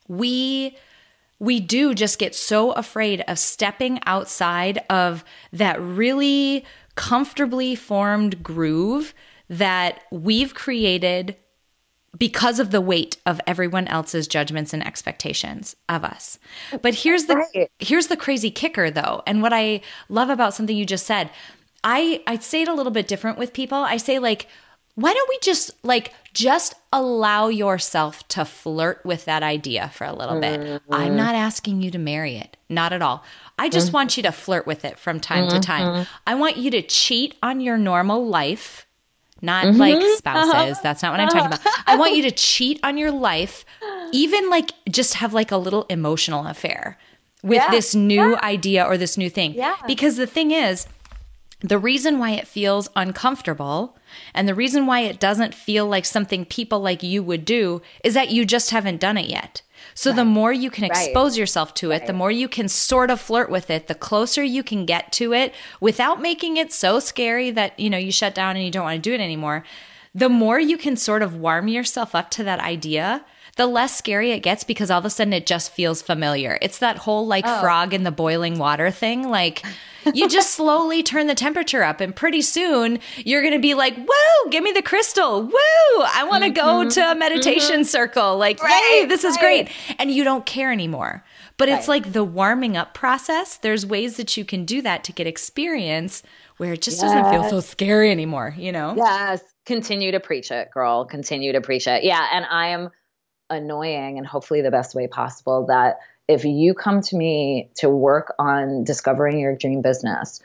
[0.07, 0.77] we
[1.39, 9.13] we do just get so afraid of stepping outside of that really comfortably formed groove
[9.49, 11.35] that we've created
[12.17, 16.39] because of the weight of everyone else's judgments and expectations of us.
[16.81, 17.69] But here's the right.
[17.79, 19.21] here's the crazy kicker though.
[19.27, 21.29] And what I love about something you just said,
[21.83, 23.77] I I say it a little bit different with people.
[23.77, 24.47] I say like
[24.95, 30.13] why don't we just like just allow yourself to flirt with that idea for a
[30.13, 30.93] little bit mm-hmm.
[30.93, 33.21] i'm not asking you to marry it not at all
[33.59, 33.95] i just mm-hmm.
[33.95, 35.59] want you to flirt with it from time mm-hmm.
[35.59, 38.87] to time i want you to cheat on your normal life
[39.41, 39.77] not mm-hmm.
[39.77, 40.79] like spouses uh-huh.
[40.81, 43.65] that's not what i'm talking about i want you to cheat on your life
[44.13, 46.97] even like just have like a little emotional affair
[47.43, 47.71] with yeah.
[47.71, 48.39] this new yeah.
[48.41, 49.75] idea or this new thing yeah.
[49.85, 50.87] because the thing is
[51.61, 53.97] the reason why it feels uncomfortable
[54.33, 58.13] and the reason why it doesn't feel like something people like you would do is
[58.13, 59.61] that you just haven't done it yet.
[59.93, 60.17] So right.
[60.17, 61.39] the more you can expose right.
[61.39, 62.07] yourself to it, right.
[62.07, 65.33] the more you can sort of flirt with it, the closer you can get to
[65.33, 68.83] it without making it so scary that, you know, you shut down and you don't
[68.83, 69.63] want to do it anymore.
[70.13, 73.23] The more you can sort of warm yourself up to that idea,
[73.55, 76.57] the less scary it gets because all of a sudden it just feels familiar.
[76.61, 77.61] It's that whole like oh.
[77.61, 79.29] frog in the boiling water thing.
[79.29, 79.63] Like
[80.13, 83.95] you just slowly turn the temperature up, and pretty soon you're going to be like,
[83.97, 85.43] "Woo, give me the crystal!
[85.43, 86.83] Woo, I want to mm-hmm.
[86.83, 87.83] go to a meditation mm-hmm.
[87.83, 88.37] circle!
[88.37, 91.23] Like, right, yay, this is great!" And you don't care anymore.
[91.57, 91.77] But right.
[91.77, 93.57] it's like the warming up process.
[93.57, 96.21] There's ways that you can do that to get experience
[96.57, 97.13] where it just yes.
[97.13, 98.93] doesn't feel so scary anymore, you know?
[98.97, 99.41] Yes.
[99.65, 101.05] Continue to preach it, girl.
[101.05, 102.03] Continue to preach it.
[102.03, 102.27] Yeah.
[102.31, 102.91] And I am
[103.49, 108.33] annoying and hopefully the best way possible that if you come to me to work
[108.39, 110.41] on discovering your dream business,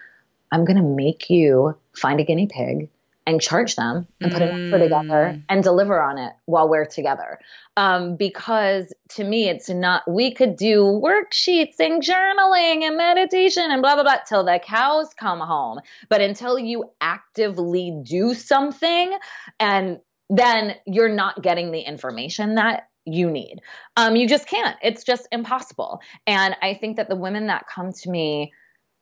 [0.52, 2.90] I'm going to make you find a guinea pig
[3.26, 5.42] and charge them and put an offer together mm.
[5.48, 7.38] and deliver on it while we're together.
[7.76, 13.82] Um, because to me, it's not, we could do worksheets and journaling and meditation and
[13.82, 15.80] blah, blah, blah till the cows come home.
[16.08, 19.16] But until you actively do something
[19.60, 23.61] and then you're not getting the information that you need.
[23.96, 24.77] Um, you just can't.
[24.83, 26.01] It's just impossible.
[26.27, 28.53] And I think that the women that come to me,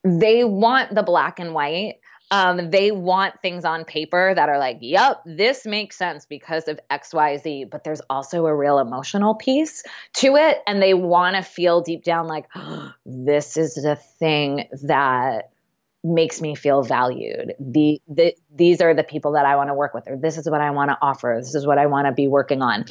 [0.04, 1.96] they want the black and white.
[2.30, 6.78] Um, they want things on paper that are like, yep, this makes sense because of
[6.90, 9.82] XYZ, but there's also a real emotional piece
[10.14, 10.58] to it.
[10.66, 15.50] And they want to feel deep down like, oh, this is the thing that
[16.04, 17.54] makes me feel valued.
[17.58, 20.48] The, the these are the people that I want to work with, or this is
[20.48, 21.36] what I want to offer.
[21.40, 22.84] This is what I want to be working on.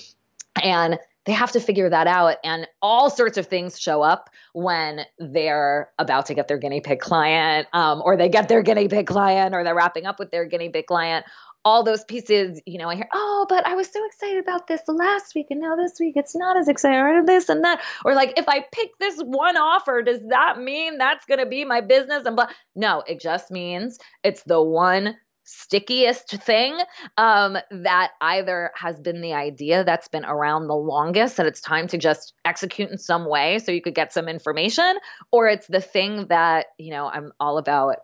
[0.62, 0.98] And
[1.28, 2.38] they have to figure that out.
[2.44, 7.00] And all sorts of things show up when they're about to get their guinea pig
[7.00, 10.46] client, um, or they get their guinea pig client, or they're wrapping up with their
[10.46, 11.26] guinea pig client.
[11.68, 14.82] all those pieces, you know, I hear, oh, but I was so excited about this
[14.88, 17.82] last week and now this week it's not as exciting or this and that.
[18.06, 21.66] Or like, if I pick this one offer, does that mean that's going to be
[21.66, 22.26] my business?
[22.26, 22.48] And blah.
[22.76, 25.18] No, it just means it's the one
[25.48, 26.78] stickiest thing
[27.16, 31.88] um, that either has been the idea that's been around the longest and it's time
[31.88, 34.98] to just execute in some way so you could get some information
[35.32, 38.00] or it's the thing that you know i'm all about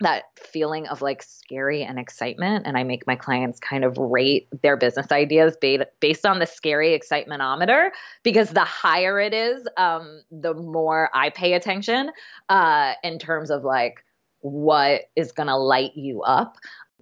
[0.00, 4.48] that feeling of like scary and excitement and i make my clients kind of rate
[4.62, 5.56] their business ideas
[6.00, 7.90] based on the scary excitementometer
[8.24, 12.10] because the higher it is um, the more i pay attention
[12.48, 14.04] uh, in terms of like
[14.40, 16.56] what is going to light you up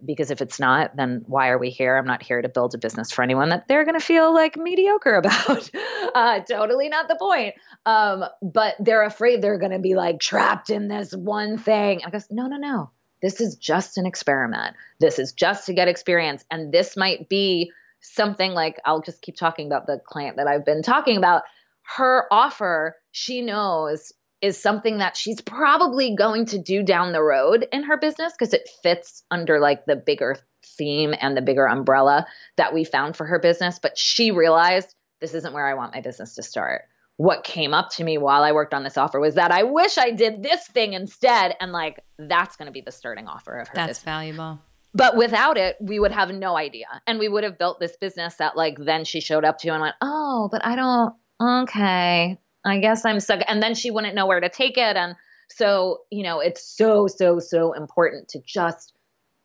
[0.04, 1.96] because if it's not then why are we here?
[1.96, 4.56] I'm not here to build a business for anyone that they're going to feel like
[4.56, 5.70] mediocre about.
[6.14, 7.54] Uh, totally not the point.
[7.86, 12.02] Um, but they're afraid they're going to be like trapped in this one thing.
[12.04, 12.90] I goes no no no.
[13.20, 14.76] This is just an experiment.
[15.00, 16.44] This is just to get experience.
[16.50, 20.64] And this might be something like i'll just keep talking about the client that i've
[20.64, 21.42] been talking about.
[21.82, 27.66] Her offer she knows is something that she's probably going to do down the road
[27.72, 30.36] in her business because it fits under like the bigger
[30.76, 32.26] theme and the bigger umbrella
[32.56, 33.78] that we found for her business.
[33.80, 36.82] But she realized this isn't where I want my business to start.
[37.16, 39.98] What came up to me while I worked on this offer was that I wish
[39.98, 41.56] I did this thing instead.
[41.60, 43.74] And like, that's going to be the starting offer of her.
[43.74, 44.04] That's business.
[44.04, 44.60] valuable.
[44.94, 46.86] But without it, we would have no idea.
[47.06, 49.80] And we would have built this business that like then she showed up to and
[49.80, 51.14] went, oh, but I don't,
[51.62, 53.40] okay, I guess I'm stuck.
[53.46, 54.96] And then she wouldn't know where to take it.
[54.96, 55.16] And
[55.48, 58.92] so, you know, it's so, so, so important to just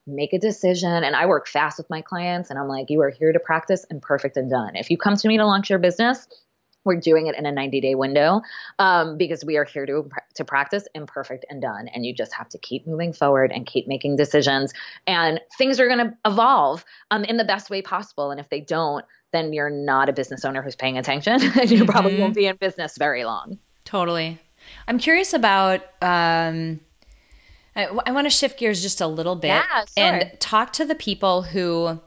[0.06, 1.04] make a decision.
[1.04, 3.86] And I work fast with my clients and I'm like, you are here to practice
[3.90, 4.76] and perfect and done.
[4.76, 6.28] If you come to me to launch your business,
[6.86, 8.42] we're doing it in a 90 day window
[8.80, 12.50] um, because we are here to to practice imperfect and done and you just have
[12.50, 14.74] to keep moving forward and keep making decisions
[15.08, 18.60] and things are going to evolve um, in the best way possible and if they
[18.60, 21.86] don't then you're not a business owner who's paying attention and you mm-hmm.
[21.86, 23.60] probably won't be in business very long.
[23.84, 24.40] Totally.
[24.88, 26.80] I'm curious about, um,
[27.76, 29.86] I, I want to shift gears just a little bit yeah, sure.
[29.98, 32.00] and talk to the people who,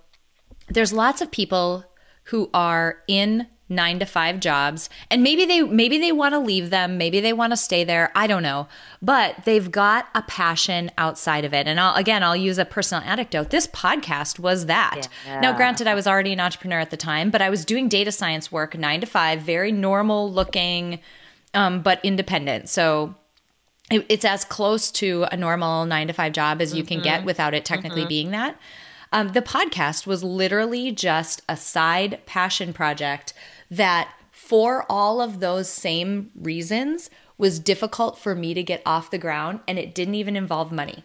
[0.69, 1.85] there's lots of people
[2.25, 6.71] who are in nine to five jobs and maybe they maybe they want to leave
[6.71, 8.69] them maybe they want to stay there i don't know
[9.03, 13.03] but they've got a passion outside of it and I'll, again i'll use a personal
[13.03, 15.41] anecdote this podcast was that yeah.
[15.41, 18.13] now granted i was already an entrepreneur at the time but i was doing data
[18.13, 21.01] science work nine to five very normal looking
[21.55, 23.17] um, but independent so
[23.91, 26.95] it, it's as close to a normal nine to five job as you mm-hmm.
[26.95, 27.27] can get mm-hmm.
[27.27, 28.09] without it technically mm-hmm.
[28.09, 28.57] being that
[29.13, 33.33] um, the podcast was literally just a side passion project
[33.71, 39.19] that for all of those same reasons was difficult for me to get off the
[39.19, 41.05] ground and it didn't even involve money.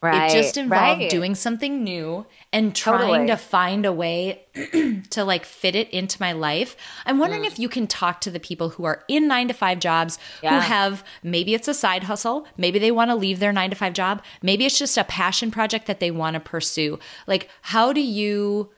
[0.00, 1.10] Right, it just involved right.
[1.10, 3.26] doing something new and trying totally.
[3.26, 4.46] to find a way
[5.10, 6.76] to like fit it into my life.
[7.04, 7.48] I'm wondering mm.
[7.48, 10.54] if you can talk to the people who are in 9 to 5 jobs yeah.
[10.54, 13.76] who have maybe it's a side hustle, maybe they want to leave their 9 to
[13.76, 17.00] 5 job, maybe it's just a passion project that they want to pursue.
[17.26, 18.70] Like how do you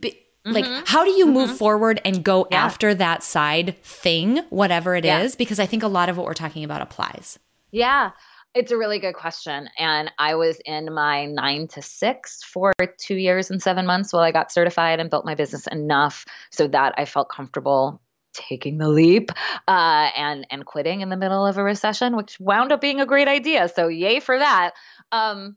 [0.00, 0.82] be, like mm-hmm.
[0.86, 1.34] how do you mm-hmm.
[1.34, 2.64] move forward and go yeah.
[2.64, 5.20] after that side thing whatever it yeah.
[5.20, 5.34] is?
[5.34, 7.38] because i think a lot of what we're talking about applies
[7.70, 8.10] yeah
[8.54, 13.16] it's a really good question and i was in my nine to six for two
[13.16, 16.94] years and seven months while i got certified and built my business enough so that
[16.96, 18.00] i felt comfortable
[18.36, 19.30] taking the leap
[19.66, 23.06] uh, and and quitting in the middle of a recession which wound up being a
[23.06, 24.72] great idea so yay for that
[25.10, 25.56] um,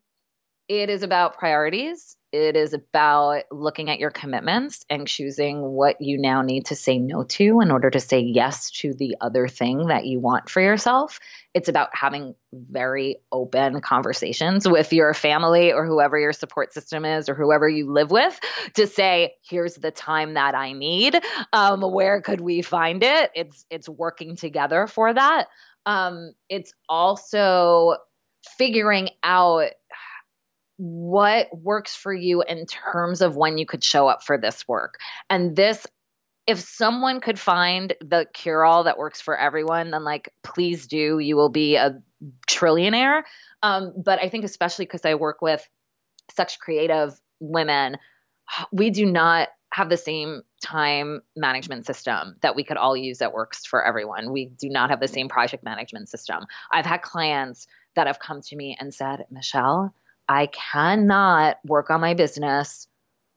[0.69, 6.19] it is about priorities it is about looking at your commitments and choosing what you
[6.19, 9.87] now need to say no to in order to say yes to the other thing
[9.87, 11.19] that you want for yourself.
[11.55, 17.29] It's about having very open conversations with your family or whoever your support system is
[17.29, 18.39] or whoever you live with
[18.75, 21.19] to say, here's the time that I need.
[21.51, 23.31] Um, where could we find it?
[23.33, 25.47] It's it's working together for that.
[25.87, 27.95] Um, it's also
[28.57, 29.71] figuring out
[30.79, 34.97] what works for you in terms of when you could show up for this work.
[35.29, 35.85] And this
[36.47, 41.19] if someone could find the cure all that works for everyone, then like please do.
[41.19, 42.01] You will be a
[42.47, 43.23] trillionaire.
[43.61, 45.67] Um, but I think especially because I work with
[46.35, 47.97] such creative women,
[48.71, 53.33] we do not have the same time management system that we could all use that
[53.33, 54.31] works for everyone.
[54.31, 56.45] We do not have the same project management system.
[56.71, 59.93] I've had clients that have come to me and said, Michelle,
[60.29, 62.87] I cannot work on my business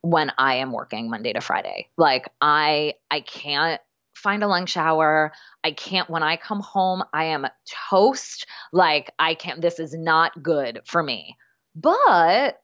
[0.03, 1.88] when I am working Monday to Friday.
[1.97, 3.80] Like I I can't
[4.14, 5.32] find a lunch hour.
[5.64, 7.47] I can't when I come home, I am
[7.90, 8.47] toast.
[8.72, 11.38] Like I can't this is not good for me.
[11.74, 12.61] But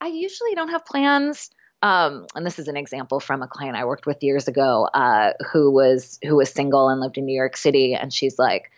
[0.00, 1.50] I usually don't have plans.
[1.82, 5.32] Um, and this is an example from a client I worked with years ago, uh,
[5.52, 8.70] who was who was single and lived in New York City, and she's like,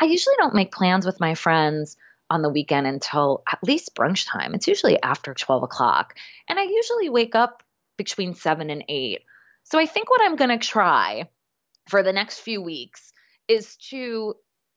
[0.00, 1.96] I usually don't make plans with my friends
[2.30, 4.54] on the weekend until at least brunch time.
[4.54, 6.14] It's usually after 12 o'clock.
[6.48, 7.62] And I usually wake up
[7.96, 9.20] between seven and eight.
[9.64, 11.28] So I think what I'm going to try
[11.88, 13.12] for the next few weeks
[13.48, 14.34] is to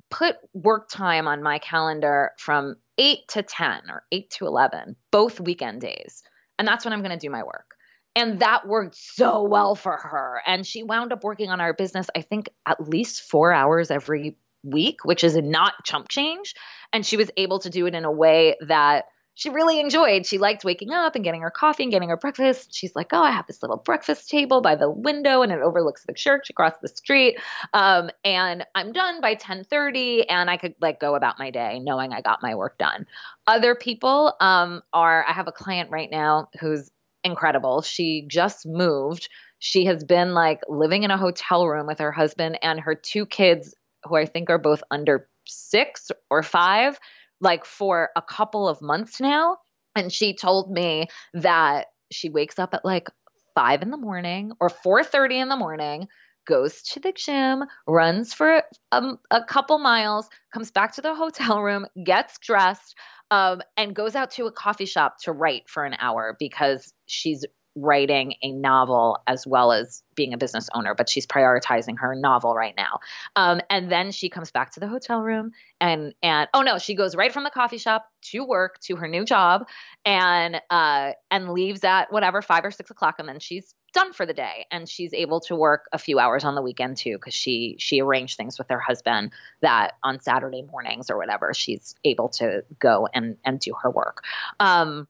[0.09, 5.39] put work time on my calendar from 8 to 10 or 8 to 11, both
[5.39, 6.23] weekend days.
[6.57, 7.75] And that's when I'm going to do my work.
[8.15, 10.41] And that worked so well for her.
[10.45, 14.37] And she wound up working on our business, I think, at least four hours every
[14.63, 16.55] week, which is not chump change.
[16.93, 19.05] And she was able to do it in a way that
[19.37, 20.25] she really enjoyed.
[20.25, 22.73] She liked waking up and getting her coffee and getting her breakfast.
[22.73, 26.05] She's like, "Oh, I have this little breakfast table by the window, and it overlooks
[26.07, 27.37] the church across the street.
[27.71, 32.13] Um, and I'm done by 10:30, and I could like go about my day knowing
[32.13, 33.05] I got my work done."
[33.45, 35.23] Other people um, are.
[35.27, 36.89] I have a client right now who's
[37.23, 37.83] incredible.
[37.83, 39.29] She just moved.
[39.59, 43.27] She has been like living in a hotel room with her husband and her two
[43.27, 46.99] kids, who I think are both under six or five
[47.39, 49.57] like for a couple of months now.
[49.95, 53.09] And she told me that she wakes up at like
[53.55, 56.07] five in the morning or 4.30 in the morning
[56.45, 61.61] goes to the gym runs for a, a couple miles comes back to the hotel
[61.61, 62.95] room gets dressed
[63.31, 67.43] um, and goes out to a coffee shop to write for an hour because she's
[67.77, 72.55] writing a novel as well as being a business owner, but she's prioritizing her novel
[72.55, 72.99] right now.
[73.35, 76.95] Um, and then she comes back to the hotel room and and oh no, she
[76.95, 79.67] goes right from the coffee shop to work to her new job
[80.05, 84.25] and uh, and leaves at whatever five or six o'clock, and then she's done for
[84.25, 87.33] the day and she's able to work a few hours on the weekend too because
[87.33, 92.29] she she arranged things with her husband that on saturday mornings or whatever she's able
[92.29, 94.23] to go and and do her work
[94.59, 95.07] um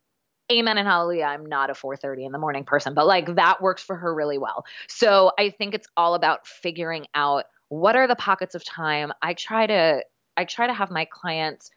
[0.51, 3.83] amen and hallelujah i'm not a 4.30 in the morning person but like that works
[3.83, 4.65] for her really well.
[4.87, 9.11] So i think it's all about figuring out what are the pockets of time.
[9.21, 10.03] I try to
[10.35, 11.71] i try to have my clients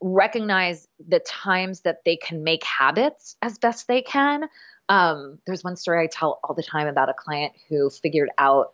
[0.00, 4.48] recognize the times that they can make habits as best they can.
[4.88, 8.72] Um, there's one story i tell all the time about a client who figured out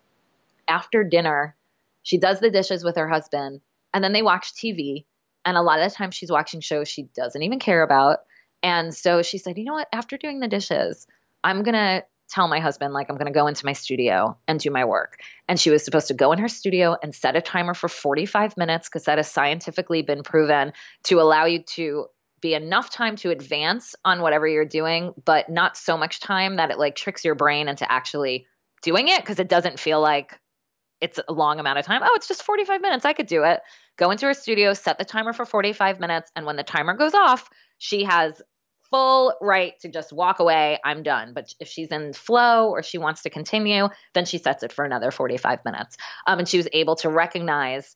[0.69, 1.57] after dinner
[2.03, 3.63] she does the dishes with her husband
[3.95, 5.07] and then they watch tv
[5.45, 8.21] and a lot of the time she's watching shows she doesn't even care about
[8.63, 9.89] and so she said, you know what?
[9.93, 11.07] After doing the dishes,
[11.43, 14.59] I'm going to tell my husband, like, I'm going to go into my studio and
[14.59, 15.19] do my work.
[15.49, 18.57] And she was supposed to go in her studio and set a timer for 45
[18.57, 20.73] minutes because that has scientifically been proven
[21.05, 22.07] to allow you to
[22.41, 26.71] be enough time to advance on whatever you're doing, but not so much time that
[26.71, 28.47] it like tricks your brain into actually
[28.83, 30.39] doing it because it doesn't feel like
[31.01, 32.01] it's a long amount of time.
[32.05, 33.05] Oh, it's just 45 minutes.
[33.05, 33.61] I could do it.
[33.97, 36.31] Go into her studio, set the timer for 45 minutes.
[36.35, 37.49] And when the timer goes off,
[37.79, 38.41] she has
[38.93, 40.79] full right to just walk away.
[40.85, 41.33] I'm done.
[41.35, 44.85] But if she's in flow or she wants to continue, then she sets it for
[44.85, 45.97] another 45 minutes.
[46.27, 47.95] Um, and she was able to recognize,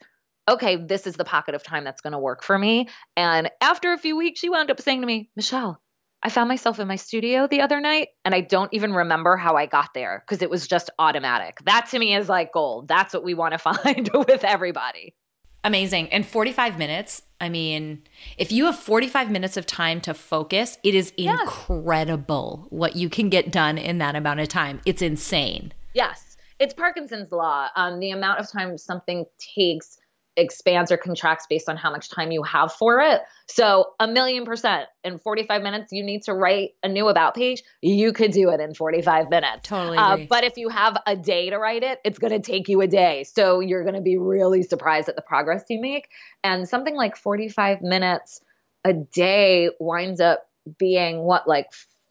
[0.48, 2.88] okay, this is the pocket of time that's going to work for me.
[3.16, 5.80] And after a few weeks, she wound up saying to me, Michelle,
[6.22, 9.54] I found myself in my studio the other night and I don't even remember how
[9.54, 11.58] I got there because it was just automatic.
[11.66, 12.88] That to me is like gold.
[12.88, 15.14] That's what we want to find with everybody.
[15.62, 16.12] Amazing.
[16.12, 18.02] And 45 minutes, I mean,
[18.38, 21.38] if you have 45 minutes of time to focus, it is yes.
[21.40, 24.80] incredible what you can get done in that amount of time.
[24.86, 25.72] It's insane.
[25.92, 26.36] Yes.
[26.58, 27.68] It's Parkinson's law.
[27.76, 29.98] Um, the amount of time something takes
[30.36, 33.22] expands or contracts based on how much time you have for it.
[33.48, 37.62] So, a million percent in 45 minutes, you need to write a new about page.
[37.80, 39.60] You could do it in 45 minutes.
[39.62, 39.98] Totally.
[39.98, 42.80] Uh, but if you have a day to write it, it's going to take you
[42.80, 43.24] a day.
[43.24, 46.08] So, you're going to be really surprised at the progress you make.
[46.44, 48.40] And something like 45 minutes
[48.84, 51.66] a day winds up being what, like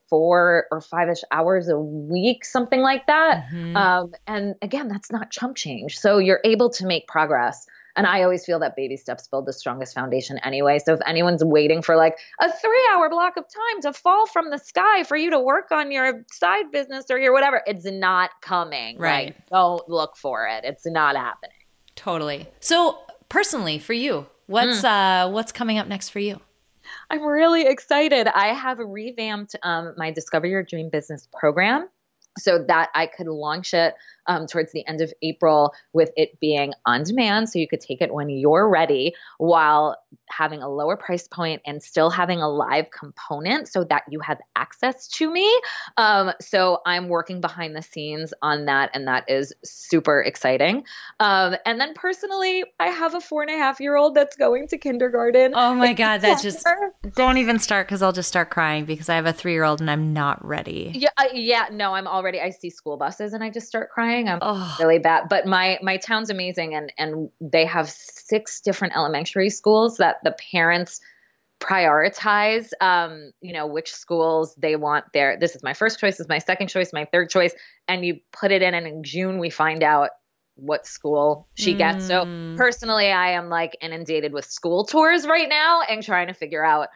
[0.10, 3.46] four or five ish hours a week, something like that.
[3.52, 3.76] Mm-hmm.
[3.76, 6.00] Um, and again, that's not chump change.
[6.00, 9.54] So, you're able to make progress and I always feel that baby steps build the
[9.54, 10.80] strongest foundation anyway.
[10.80, 14.50] So if anyone's waiting for like a three hour block of time to fall from
[14.50, 18.32] the sky for you to work on your side business or your whatever, it's not
[18.42, 18.98] coming.
[18.98, 19.28] Right.
[19.28, 20.66] Like, don't look for it.
[20.66, 21.56] It's not happening.
[21.96, 22.48] Totally.
[22.60, 24.86] So personally, for you, what's mm.
[24.86, 26.40] uh what's coming up next for you?
[27.10, 28.28] I'm really excited.
[28.28, 31.88] I have revamped um, my Discover Your Dream Business program
[32.38, 33.96] so that I could launch it
[34.28, 37.50] um, towards the end of April with it being on demand.
[37.50, 39.98] So you could take it when you're ready while
[40.30, 44.40] having a lower price point and still having a live component so that you have
[44.56, 45.62] access to me.
[45.98, 50.84] Um, so I'm working behind the scenes on that, and that is super exciting.
[51.20, 54.68] Um, and then personally, I have a four and a half year old that's going
[54.70, 55.54] to kindergarten.
[55.56, 56.66] Oh my God, that just
[57.16, 59.82] don't even start because I'll just start crying because I have a three year old
[59.82, 60.92] and I'm not ready.
[60.96, 62.40] Yeah, uh, yeah, no, I'm already.
[62.42, 64.15] I see school buses and I just start crying.
[64.24, 64.76] I'm oh.
[64.80, 69.98] really bad, but my my town's amazing, and and they have six different elementary schools
[69.98, 71.02] that the parents
[71.60, 76.26] prioritize um, you know which schools they want their this is my first choice this
[76.26, 77.54] is my second choice my third choice
[77.88, 80.10] and you put it in and in june we find out
[80.56, 81.78] what school she mm.
[81.78, 82.56] gets so hmm.
[82.56, 86.90] personally i am like inundated with school tours right now and trying to figure out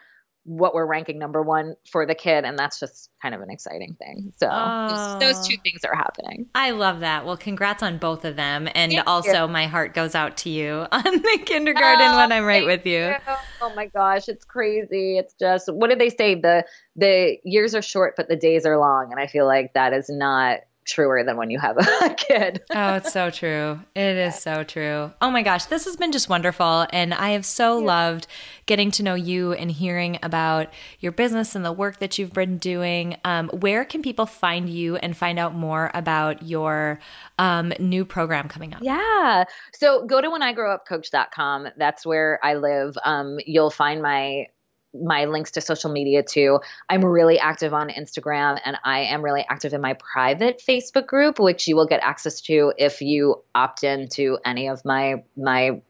[0.44, 3.94] what we're ranking number one for the kid and that's just kind of an exciting
[3.98, 4.32] thing.
[4.36, 5.62] So oh, those, those, two oh.
[5.62, 6.46] things are happening.
[6.54, 7.26] I love that.
[7.26, 8.68] Well congrats on both of them.
[8.74, 9.52] And thank also you.
[9.52, 13.08] my heart goes out to you on the kindergarten oh, when i'm right with you.
[13.08, 13.16] you.
[13.60, 15.18] oh my gosh it's crazy.
[15.18, 16.34] It's just what did they say?
[16.34, 16.64] The
[16.96, 19.10] the years are short but the days are long.
[19.10, 20.60] And i feel like that is not
[20.90, 22.62] truer than when you have a kid.
[22.74, 23.80] oh, it's so true.
[23.94, 25.12] It is so true.
[25.20, 26.86] Oh my gosh, this has been just wonderful.
[26.92, 28.26] And I have so loved
[28.66, 30.68] getting to know you and hearing about
[31.00, 33.16] your business and the work that you've been doing.
[33.24, 37.00] Um, where can people find you and find out more about your
[37.38, 38.80] um, new program coming up?
[38.82, 39.44] Yeah.
[39.72, 41.68] So go to whenigrowupcoach.com.
[41.76, 42.96] That's where I live.
[43.04, 44.46] Um, you'll find my
[44.94, 46.60] my links to social media too.
[46.88, 51.38] I'm really active on Instagram and I am really active in my private Facebook group,
[51.38, 55.80] which you will get access to if you opt in to any of my my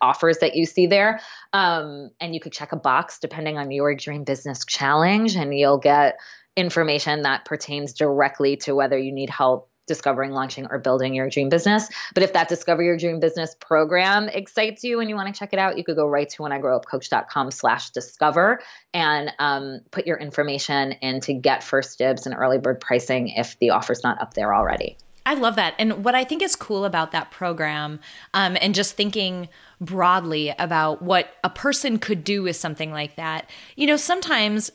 [0.00, 1.20] offers that you see there.
[1.52, 5.78] Um, and you could check a box depending on your dream business challenge, and you'll
[5.78, 6.18] get
[6.56, 11.48] information that pertains directly to whether you need help discovering, launching, or building your dream
[11.48, 11.88] business.
[12.14, 15.52] But if that Discover Your Dream Business program excites you and you want to check
[15.52, 18.60] it out, you could go right to whenigrowupcoach.com slash discover
[18.92, 23.58] and um, put your information in to get first dibs and early bird pricing if
[23.58, 24.96] the offer's not up there already.
[25.26, 25.74] I love that.
[25.78, 28.00] And what I think is cool about that program,
[28.34, 29.48] um, and just thinking
[29.80, 34.70] broadly about what a person could do with something like that, you know, sometimes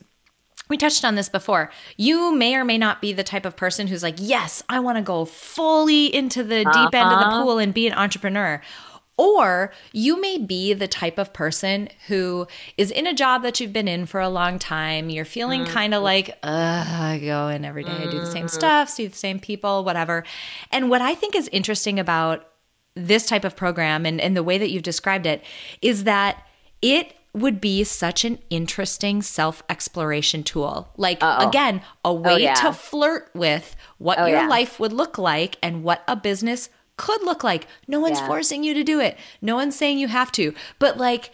[0.70, 1.72] we touched on this before.
[1.98, 4.98] You may or may not be the type of person who's like, yes, I want
[4.98, 6.86] to go fully into the uh-huh.
[6.86, 7.44] deep end of the uh-huh.
[7.44, 8.62] pool and be an entrepreneur.
[9.18, 12.48] Or you may be the type of person who
[12.78, 15.10] is in a job that you've been in for a long time.
[15.10, 15.74] You're feeling mm-hmm.
[15.74, 17.92] kind of like, I go in every day.
[17.92, 18.48] I do the same mm-hmm.
[18.48, 20.24] stuff, see the same people, whatever.
[20.72, 22.48] And what I think is interesting about
[22.96, 25.44] this type of program and, and the way that you've described it
[25.82, 26.46] is that
[26.82, 30.90] it would be such an interesting self exploration tool.
[30.98, 31.48] Like, Uh-oh.
[31.48, 32.54] again, a oh, way oh, yeah.
[32.56, 34.48] to flirt with what oh, your yeah.
[34.48, 37.68] life would look like and what a business could look like.
[37.88, 38.28] No one's yeah.
[38.28, 40.54] forcing you to do it, no one's saying you have to.
[40.80, 41.32] But, like,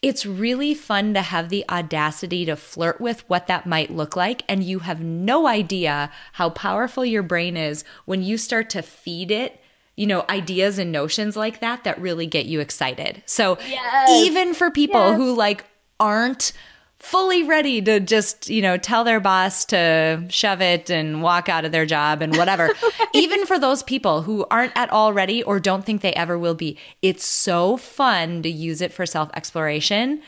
[0.00, 4.44] it's really fun to have the audacity to flirt with what that might look like.
[4.48, 9.30] And you have no idea how powerful your brain is when you start to feed
[9.30, 9.60] it
[9.98, 13.20] you know, ideas and notions like that that really get you excited.
[13.26, 14.08] So yes.
[14.08, 15.16] even for people yes.
[15.16, 15.64] who like
[15.98, 16.52] aren't
[17.00, 21.64] fully ready to just, you know, tell their boss to shove it and walk out
[21.64, 22.66] of their job and whatever.
[22.82, 23.08] right.
[23.12, 26.54] Even for those people who aren't at all ready or don't think they ever will
[26.54, 30.22] be, it's so fun to use it for self exploration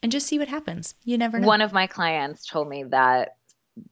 [0.00, 0.94] and just see what happens.
[1.04, 1.46] You never know.
[1.48, 3.37] One of my clients told me that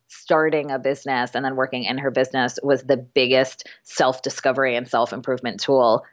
[0.09, 4.89] starting a business and then working in her business was the biggest self discovery and
[4.89, 6.05] self improvement tool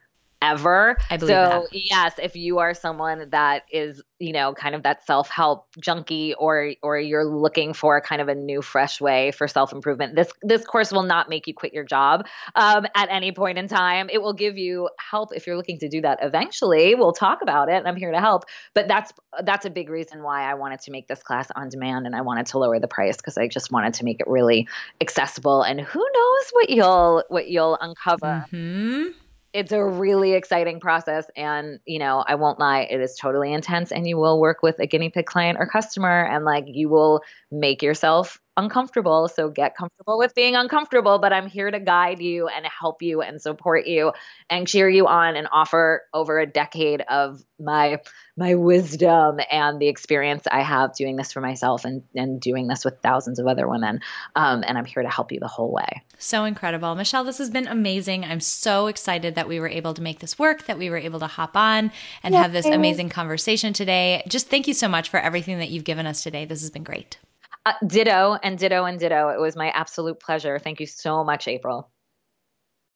[0.43, 0.97] ever.
[1.09, 1.79] I believe so, that.
[1.89, 6.73] yes, if you are someone that is, you know, kind of that self-help junkie or
[6.83, 10.91] or you're looking for kind of a new fresh way for self-improvement, this this course
[10.91, 14.09] will not make you quit your job um, at any point in time.
[14.11, 16.93] It will give you help if you're looking to do that eventually.
[16.95, 18.43] We'll talk about it and I'm here to help.
[18.73, 19.13] But that's
[19.43, 22.21] that's a big reason why I wanted to make this class on demand and I
[22.21, 24.67] wanted to lower the price because I just wanted to make it really
[24.99, 28.45] accessible and who knows what you'll what you'll uncover.
[28.51, 29.22] Mm-hmm
[29.54, 31.26] it's a really exciting process.
[31.36, 34.80] And you know i won't lie it is totally intense and you will work with
[34.80, 39.76] a guinea pig client or customer and like you will make yourself uncomfortable so get
[39.76, 43.88] comfortable with being uncomfortable but i'm here to guide you and help you and support
[43.88, 44.12] you
[44.49, 47.99] and cheer you on and offer over a decade of my
[48.36, 52.84] my wisdom and the experience I have doing this for myself and, and doing this
[52.84, 53.99] with thousands of other women.
[54.36, 56.01] Um, and I'm here to help you the whole way.
[56.18, 56.95] So incredible.
[56.95, 58.26] Michelle, this has been amazing.
[58.26, 61.20] I'm so excited that we were able to make this work, that we were able
[61.20, 61.91] to hop on
[62.24, 64.24] and have this amazing conversation today.
[64.28, 66.45] Just thank you so much for everything that you've given us today.
[66.45, 67.18] This has been great.
[67.66, 69.30] Uh, ditto and ditto and ditto.
[69.30, 70.59] It was my absolute pleasure.
[70.59, 71.89] Thank you so much, April.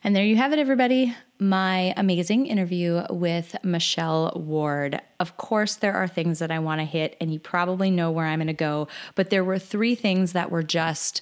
[0.03, 1.15] And there you have it, everybody.
[1.39, 5.01] My amazing interview with Michelle Ward.
[5.19, 8.25] Of course, there are things that I want to hit, and you probably know where
[8.25, 8.89] I'm going to go.
[9.15, 11.21] But there were three things that were just,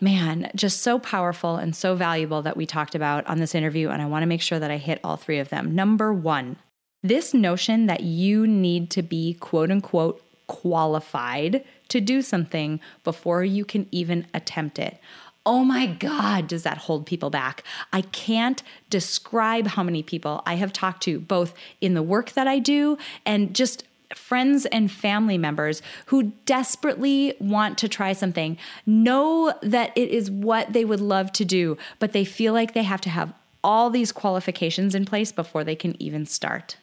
[0.00, 3.90] man, just so powerful and so valuable that we talked about on this interview.
[3.90, 5.74] And I want to make sure that I hit all three of them.
[5.74, 6.56] Number one,
[7.02, 13.64] this notion that you need to be quote unquote qualified to do something before you
[13.64, 14.98] can even attempt it.
[15.44, 17.64] Oh my God, does that hold people back?
[17.92, 22.46] I can't describe how many people I have talked to, both in the work that
[22.46, 23.84] I do and just
[24.14, 30.72] friends and family members who desperately want to try something, know that it is what
[30.72, 33.32] they would love to do, but they feel like they have to have
[33.64, 36.76] all these qualifications in place before they can even start.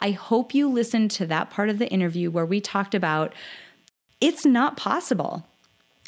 [0.00, 3.34] I hope you listened to that part of the interview where we talked about
[4.20, 5.44] it's not possible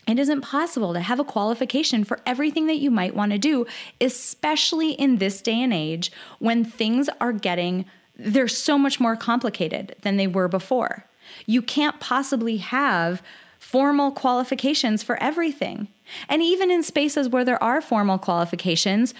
[0.07, 3.67] it isn't possible to have a qualification for everything that you might want to do,
[4.01, 7.85] especially in this day and age when things are getting,
[8.17, 11.07] they're so much more complicated than they were before.
[11.47, 13.23] You can't possibly have
[13.59, 15.87] formal qualifications for everything.
[16.29, 19.15] And even in spaces where there are formal qualifications,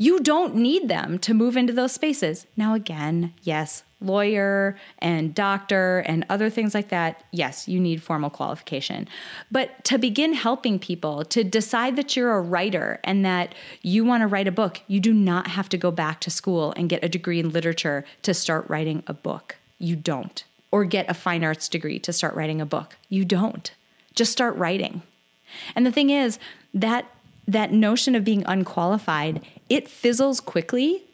[0.00, 2.46] you don't need them to move into those spaces.
[2.56, 8.30] Now, again, yes, lawyer and doctor and other things like that, yes, you need formal
[8.30, 9.06] qualification.
[9.52, 14.22] But to begin helping people to decide that you're a writer and that you want
[14.22, 17.04] to write a book, you do not have to go back to school and get
[17.04, 19.56] a degree in literature to start writing a book.
[19.78, 20.42] You don't.
[20.70, 22.96] Or get a fine arts degree to start writing a book.
[23.10, 23.70] You don't.
[24.14, 25.02] Just start writing.
[25.76, 26.38] And the thing is
[26.72, 27.04] that
[27.46, 31.04] that notion of being unqualified, it fizzles quickly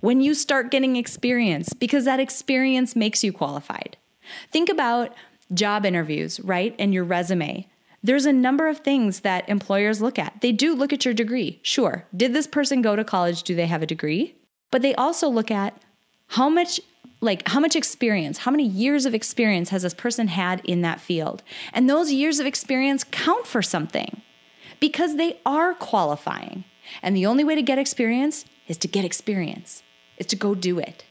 [0.00, 3.96] when you start getting experience because that experience makes you qualified.
[4.50, 5.14] Think about
[5.54, 6.74] job interviews, right?
[6.78, 7.68] And your resume.
[8.02, 10.40] There's a number of things that employers look at.
[10.40, 11.60] They do look at your degree.
[11.62, 12.06] Sure.
[12.16, 13.42] Did this person go to college?
[13.42, 14.34] Do they have a degree?
[14.70, 15.80] But they also look at
[16.28, 16.80] how much
[17.20, 21.00] like how much experience, how many years of experience has this person had in that
[21.00, 21.42] field?
[21.72, 24.20] And those years of experience count for something
[24.80, 26.64] because they are qualifying.
[27.02, 29.82] And the only way to get experience is to get experience
[30.16, 31.04] is to go do it.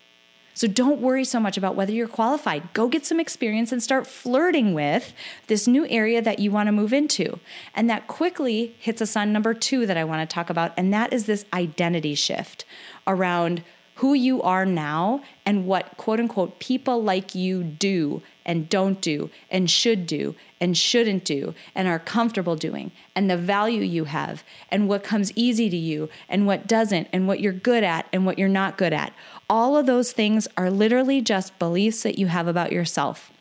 [0.55, 2.71] So don't worry so much about whether you're qualified.
[2.73, 5.13] Go get some experience and start flirting with
[5.47, 7.39] this new area that you want to move into.
[7.75, 10.93] And that quickly hits us on number two that I want to talk about, and
[10.93, 12.63] that is this identity shift
[13.05, 13.63] around
[13.95, 19.29] who you are now and what quote unquote people like you do and don't do
[19.49, 24.43] and should do and shouldn't do and are comfortable doing and the value you have
[24.69, 28.25] and what comes easy to you and what doesn't and what you're good at and
[28.25, 29.13] what you're not good at.
[29.49, 33.31] All of those things are literally just beliefs that you have about yourself.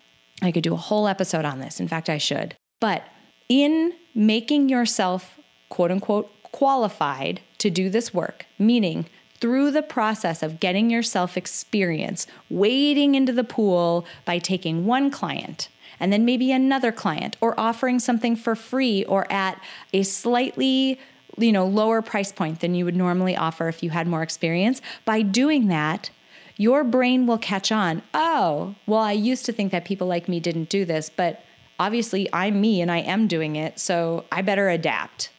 [0.43, 1.81] I could do a whole episode on this.
[1.81, 2.57] In fact, I should.
[2.81, 3.05] But
[3.49, 5.39] in making yourself
[5.69, 9.07] quote unquote qualified to do this work, meaning
[9.41, 15.69] through the process of getting yourself experience, wading into the pool by taking one client
[16.01, 19.61] and then maybe another client or offering something for free or at
[19.93, 20.99] a slightly
[21.39, 24.81] you know lower price point than you would normally offer if you had more experience.
[25.05, 26.11] By doing that
[26.57, 30.39] your brain will catch on oh well i used to think that people like me
[30.39, 31.43] didn't do this but
[31.81, 35.31] obviously i'm me and i am doing it so i better adapt.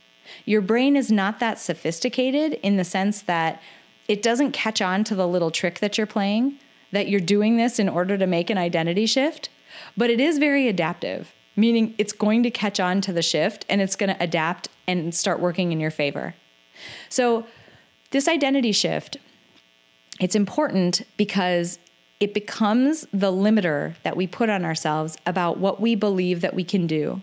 [0.45, 3.61] Your brain is not that sophisticated in the sense that
[4.07, 6.59] it doesn't catch on to the little trick that you're playing,
[6.91, 9.49] that you're doing this in order to make an identity shift,
[9.95, 13.81] but it is very adaptive, meaning it's going to catch on to the shift and
[13.81, 16.35] it's going to adapt and start working in your favor.
[17.09, 17.45] So,
[18.11, 19.17] this identity shift,
[20.19, 21.79] it's important because
[22.19, 26.63] it becomes the limiter that we put on ourselves about what we believe that we
[26.63, 27.21] can do.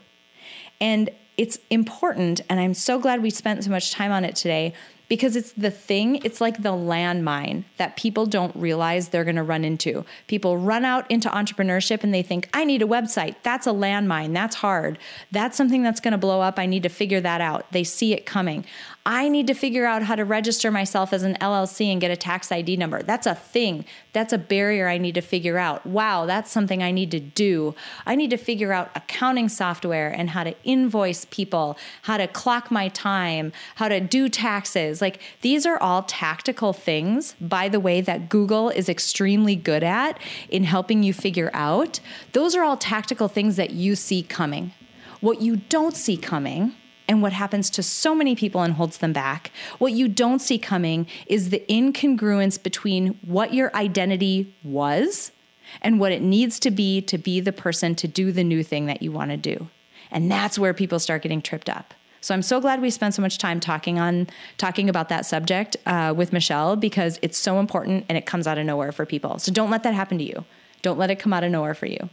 [0.80, 4.74] And it's important, and I'm so glad we spent so much time on it today
[5.12, 9.42] because it's the thing, it's like the landmine that people don't realize they're going to
[9.42, 10.06] run into.
[10.26, 13.34] People run out into entrepreneurship and they think, I need a website.
[13.42, 14.32] That's a landmine.
[14.32, 14.98] That's hard.
[15.30, 16.58] That's something that's going to blow up.
[16.58, 17.70] I need to figure that out.
[17.72, 18.64] They see it coming.
[19.04, 22.16] I need to figure out how to register myself as an LLC and get a
[22.16, 23.02] tax ID number.
[23.02, 23.84] That's a thing.
[24.12, 25.84] That's a barrier I need to figure out.
[25.84, 27.74] Wow, that's something I need to do.
[28.06, 32.70] I need to figure out accounting software and how to invoice people, how to clock
[32.70, 35.00] my time, how to do taxes.
[35.00, 40.20] Like these are all tactical things, by the way, that Google is extremely good at
[40.48, 41.98] in helping you figure out.
[42.34, 44.72] Those are all tactical things that you see coming.
[45.20, 46.76] What you don't see coming
[47.08, 49.50] and what happens to so many people and holds them back.
[49.78, 55.32] What you don't see coming is the incongruence between what your identity was
[55.80, 58.86] and what it needs to be to be the person to do the new thing
[58.86, 59.68] that you want to do.
[60.10, 61.94] And that's where people start getting tripped up.
[62.20, 65.76] So I'm so glad we spent so much time talking on talking about that subject
[65.86, 69.40] uh, with Michelle because it's so important and it comes out of nowhere for people.
[69.40, 70.44] So don't let that happen to you.
[70.82, 72.08] Don't let it come out of nowhere for you.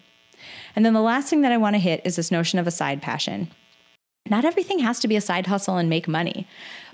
[0.76, 2.72] And then the last thing that I want to hit is this notion of a
[2.72, 3.52] side passion.
[4.30, 6.48] Not everything has to be a side hustle and make money.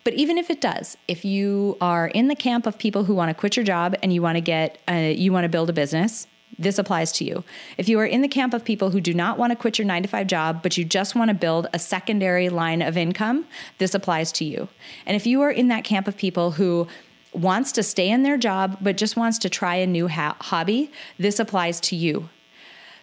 [0.04, 3.30] But even if it does, if you are in the camp of people who want
[3.30, 5.74] to quit your job and you want to get, uh, you want to build a
[5.74, 6.28] business,
[6.58, 7.44] this applies to you.
[7.78, 9.86] If you are in the camp of people who do not want to quit your
[9.86, 13.46] nine to five job, but you just want to build a secondary line of income,
[13.78, 14.70] this applies to you.
[15.06, 16.88] And if you are in that camp of people who
[17.34, 20.92] wants to stay in their job, but just wants to try a new ha- hobby,
[21.18, 22.30] this applies to you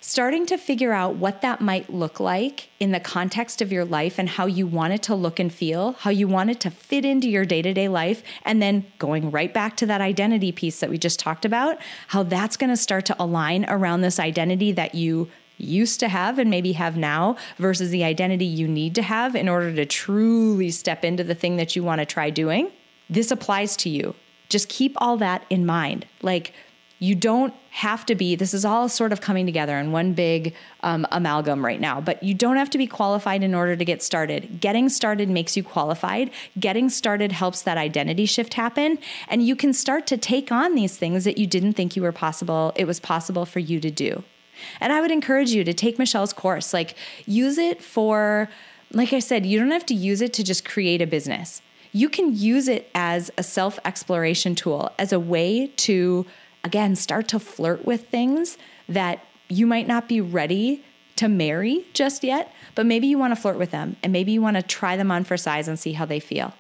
[0.03, 4.19] starting to figure out what that might look like in the context of your life
[4.19, 7.05] and how you want it to look and feel, how you want it to fit
[7.05, 10.81] into your day to day life, and then going right back to that identity piece
[10.81, 11.79] that we just talked about,
[12.09, 16.37] how that's going to start to align around this identity that you used to have
[16.41, 20.73] and maybe have now versus the identity you need to have in order to truly
[20.73, 22.73] step into the thing that you want to try doing.
[23.09, 24.17] This applies to you.
[24.49, 26.07] Just keep all that in mind.
[26.23, 26.53] Like,
[26.99, 30.55] you don't have to be, this is all sort of coming together in one big
[30.83, 34.03] um, amalgam right now, but you don't have to be qualified in order to get
[34.03, 34.61] started.
[34.61, 36.31] Getting started makes you qualified.
[36.61, 38.99] Getting started helps that identity shift happen.
[39.27, 42.13] And you can start to take on these things that you didn't think you were
[42.13, 44.23] possible, it was possible for you to do.
[44.79, 46.95] And I would encourage you to take Michelle's course, like
[47.25, 48.51] use it for,
[48.93, 51.63] like I said, you don't have to use it to just create a business.
[51.93, 56.27] You can use it as a self exploration tool, as a way to
[56.65, 58.59] again, start to flirt with things
[58.89, 60.85] that you might not be ready
[61.17, 64.41] to marry just yet, but maybe you want to flirt with them and maybe you
[64.41, 66.55] want to try them on for size and see how they feel.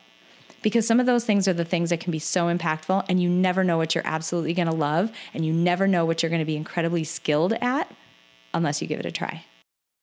[0.63, 3.29] Because some of those things are the things that can be so impactful, and you
[3.29, 6.41] never know what you're absolutely going to love, and you never know what you're going
[6.41, 7.93] to be incredibly skilled at
[8.55, 9.45] unless you give it a try.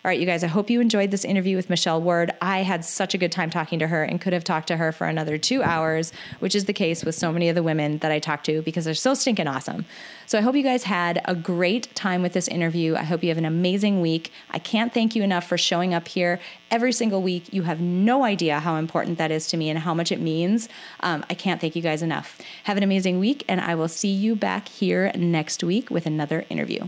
[0.05, 2.31] All right, you guys, I hope you enjoyed this interview with Michelle Ward.
[2.41, 4.93] I had such a good time talking to her and could have talked to her
[4.93, 8.09] for another two hours, which is the case with so many of the women that
[8.09, 9.85] I talk to because they're so stinking awesome.
[10.25, 12.95] So I hope you guys had a great time with this interview.
[12.95, 14.31] I hope you have an amazing week.
[14.51, 16.39] I can't thank you enough for showing up here
[16.71, 17.51] every single week.
[17.51, 20.69] You have no idea how important that is to me and how much it means.
[21.01, 22.39] Um, I can't thank you guys enough.
[22.63, 26.45] Have an amazing week, and I will see you back here next week with another
[26.49, 26.87] interview.